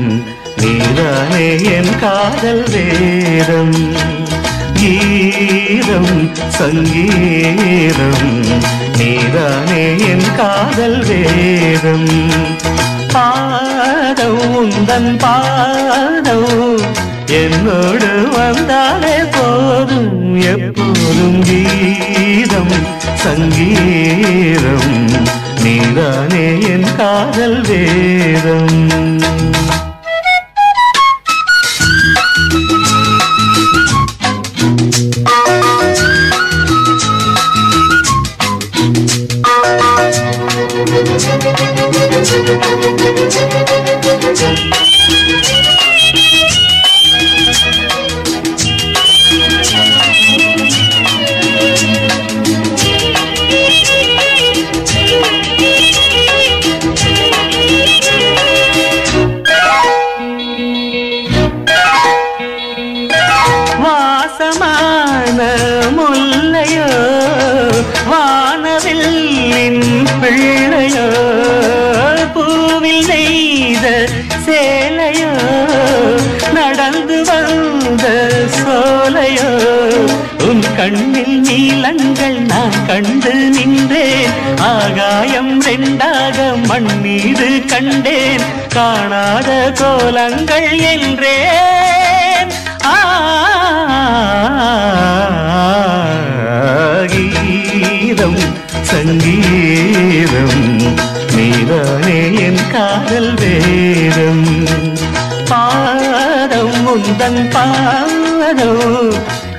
நீதானே 0.57 1.63
என் 1.63 1.99
காதல் 1.99 2.65
வேதம். 2.71 3.95
கீதம் 4.73 6.31
சங்கீதம். 6.47 8.43
நீதானே 8.97 9.99
என் 9.99 10.35
காதல் 10.37 11.05
வேதம். 11.05 12.29
பாதம் 13.13 14.39
உந்தன் 14.39 15.19
பாதம். 15.19 16.79
என்னோடு 17.27 18.29
வந்தாலே 18.31 19.15
போதும் 19.31 20.41
எப்போதும் 20.41 21.41
கீதம் 21.41 22.71
சங்கீதம். 23.13 25.01
நீதானே 25.63 26.59
என் 26.59 26.87
காதல் 26.97 27.61
வேதம்? 27.61 29.52
நீளங்கள் 81.63 82.37
நான் 82.51 82.77
கண்டு 82.87 83.31
நின்றேன். 83.55 84.33
ஆகாயம் 84.69 85.51
ரெண்டாக 85.65 86.37
மண் 86.69 86.89
மீது 87.03 87.47
கண்டேன். 87.71 88.45
காணாத 88.75 89.49
கோலங்கள் 89.79 90.67
என்றே 90.91 91.35
ஆ 92.93 92.97
கீதம் 97.13 98.41
சங்கீதம் 98.91 100.59
நீதானே 101.35 102.19
என் 102.47 102.63
காதல் 102.73 103.33
வேதம். 103.41 104.45
பாதம் 105.51 106.77
முந்தன் 106.85 107.43
பாதம் 107.55 109.11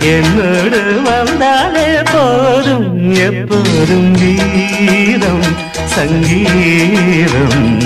என்னோடு 0.05 1.03
வந்தாலே 1.03 2.03
போதும் 2.13 3.15
எப்போதும் 3.15 4.15
கீதம் 4.15 5.43
சங்கீதம். 5.85 7.79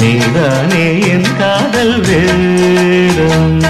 நீதானே 0.00 1.08
என் 1.08 1.36
காதல் 1.38 2.00
வேடம். 2.00 3.60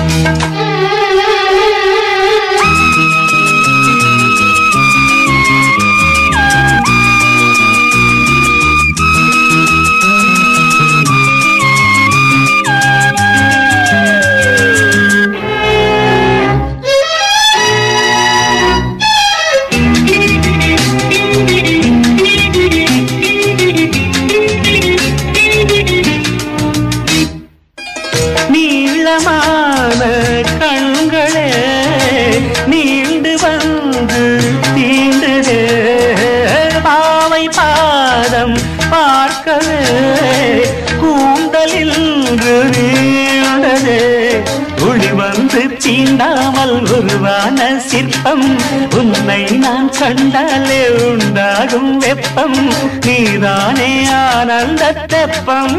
நான் 49.51 49.91
கண்டாலே 49.99 50.89
உண்டாகும் 50.89 51.99
வெப்பம். 51.99 52.73
நீதானே 53.07 54.07
ஆனந்த 54.11 54.93
தெப்பம். 54.93 55.79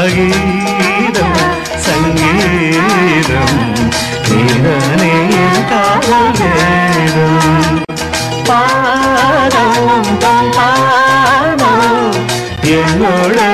ஆகீதம் 0.00 1.38
சங்கீதம் 1.76 3.58
நீதானே 4.30 5.12
என் 5.42 5.64
காதல் 5.68 6.32
வேதம் 6.38 7.82
பாதம் 8.44 10.18
தம் 10.18 10.50
பாதம் 10.56 12.12
என்னோட 12.62 13.49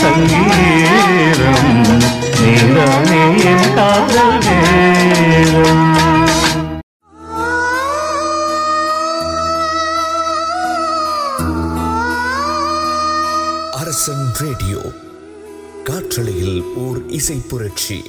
கீதம் 0.00 1.84
நீதானே 2.40 3.44
என் 3.44 3.74
காதல் 3.74 4.38
நேரம். 4.38 5.88
அரசன் 13.72 14.30
ரேடியோ. 14.38 14.78
காற்றலையில் 15.84 16.62
ஓர் 16.76 17.06
இசை 17.08 17.36
புரட்சி. 17.48 18.04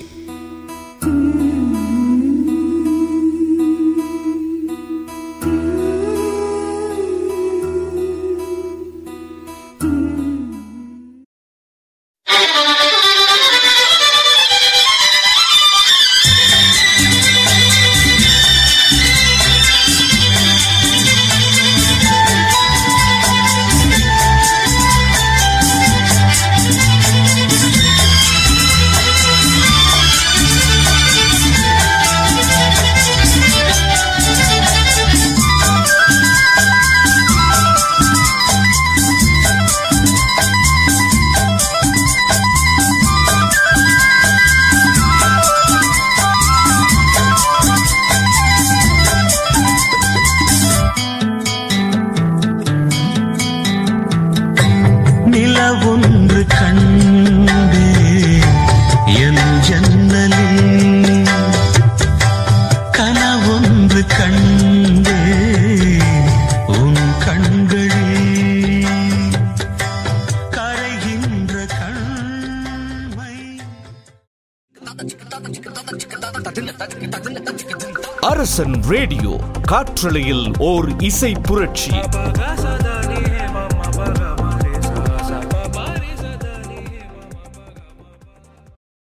காற்றலையில் 79.71 80.47
ஓர் 80.71 80.89
இசை 81.01 81.33
புரட்சி 81.43 81.95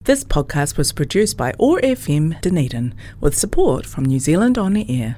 This 0.02 0.22
podcast 0.24 0.78
was 0.78 0.92
produced 0.92 1.36
by 1.36 1.52
ORFM 1.58 2.40
Dunedin 2.40 2.94
with 3.20 3.36
support 3.36 3.86
from 3.86 4.04
New 4.04 4.20
Zealand 4.20 4.56
On 4.56 4.72
the 4.72 5.02
Air. 5.02 5.16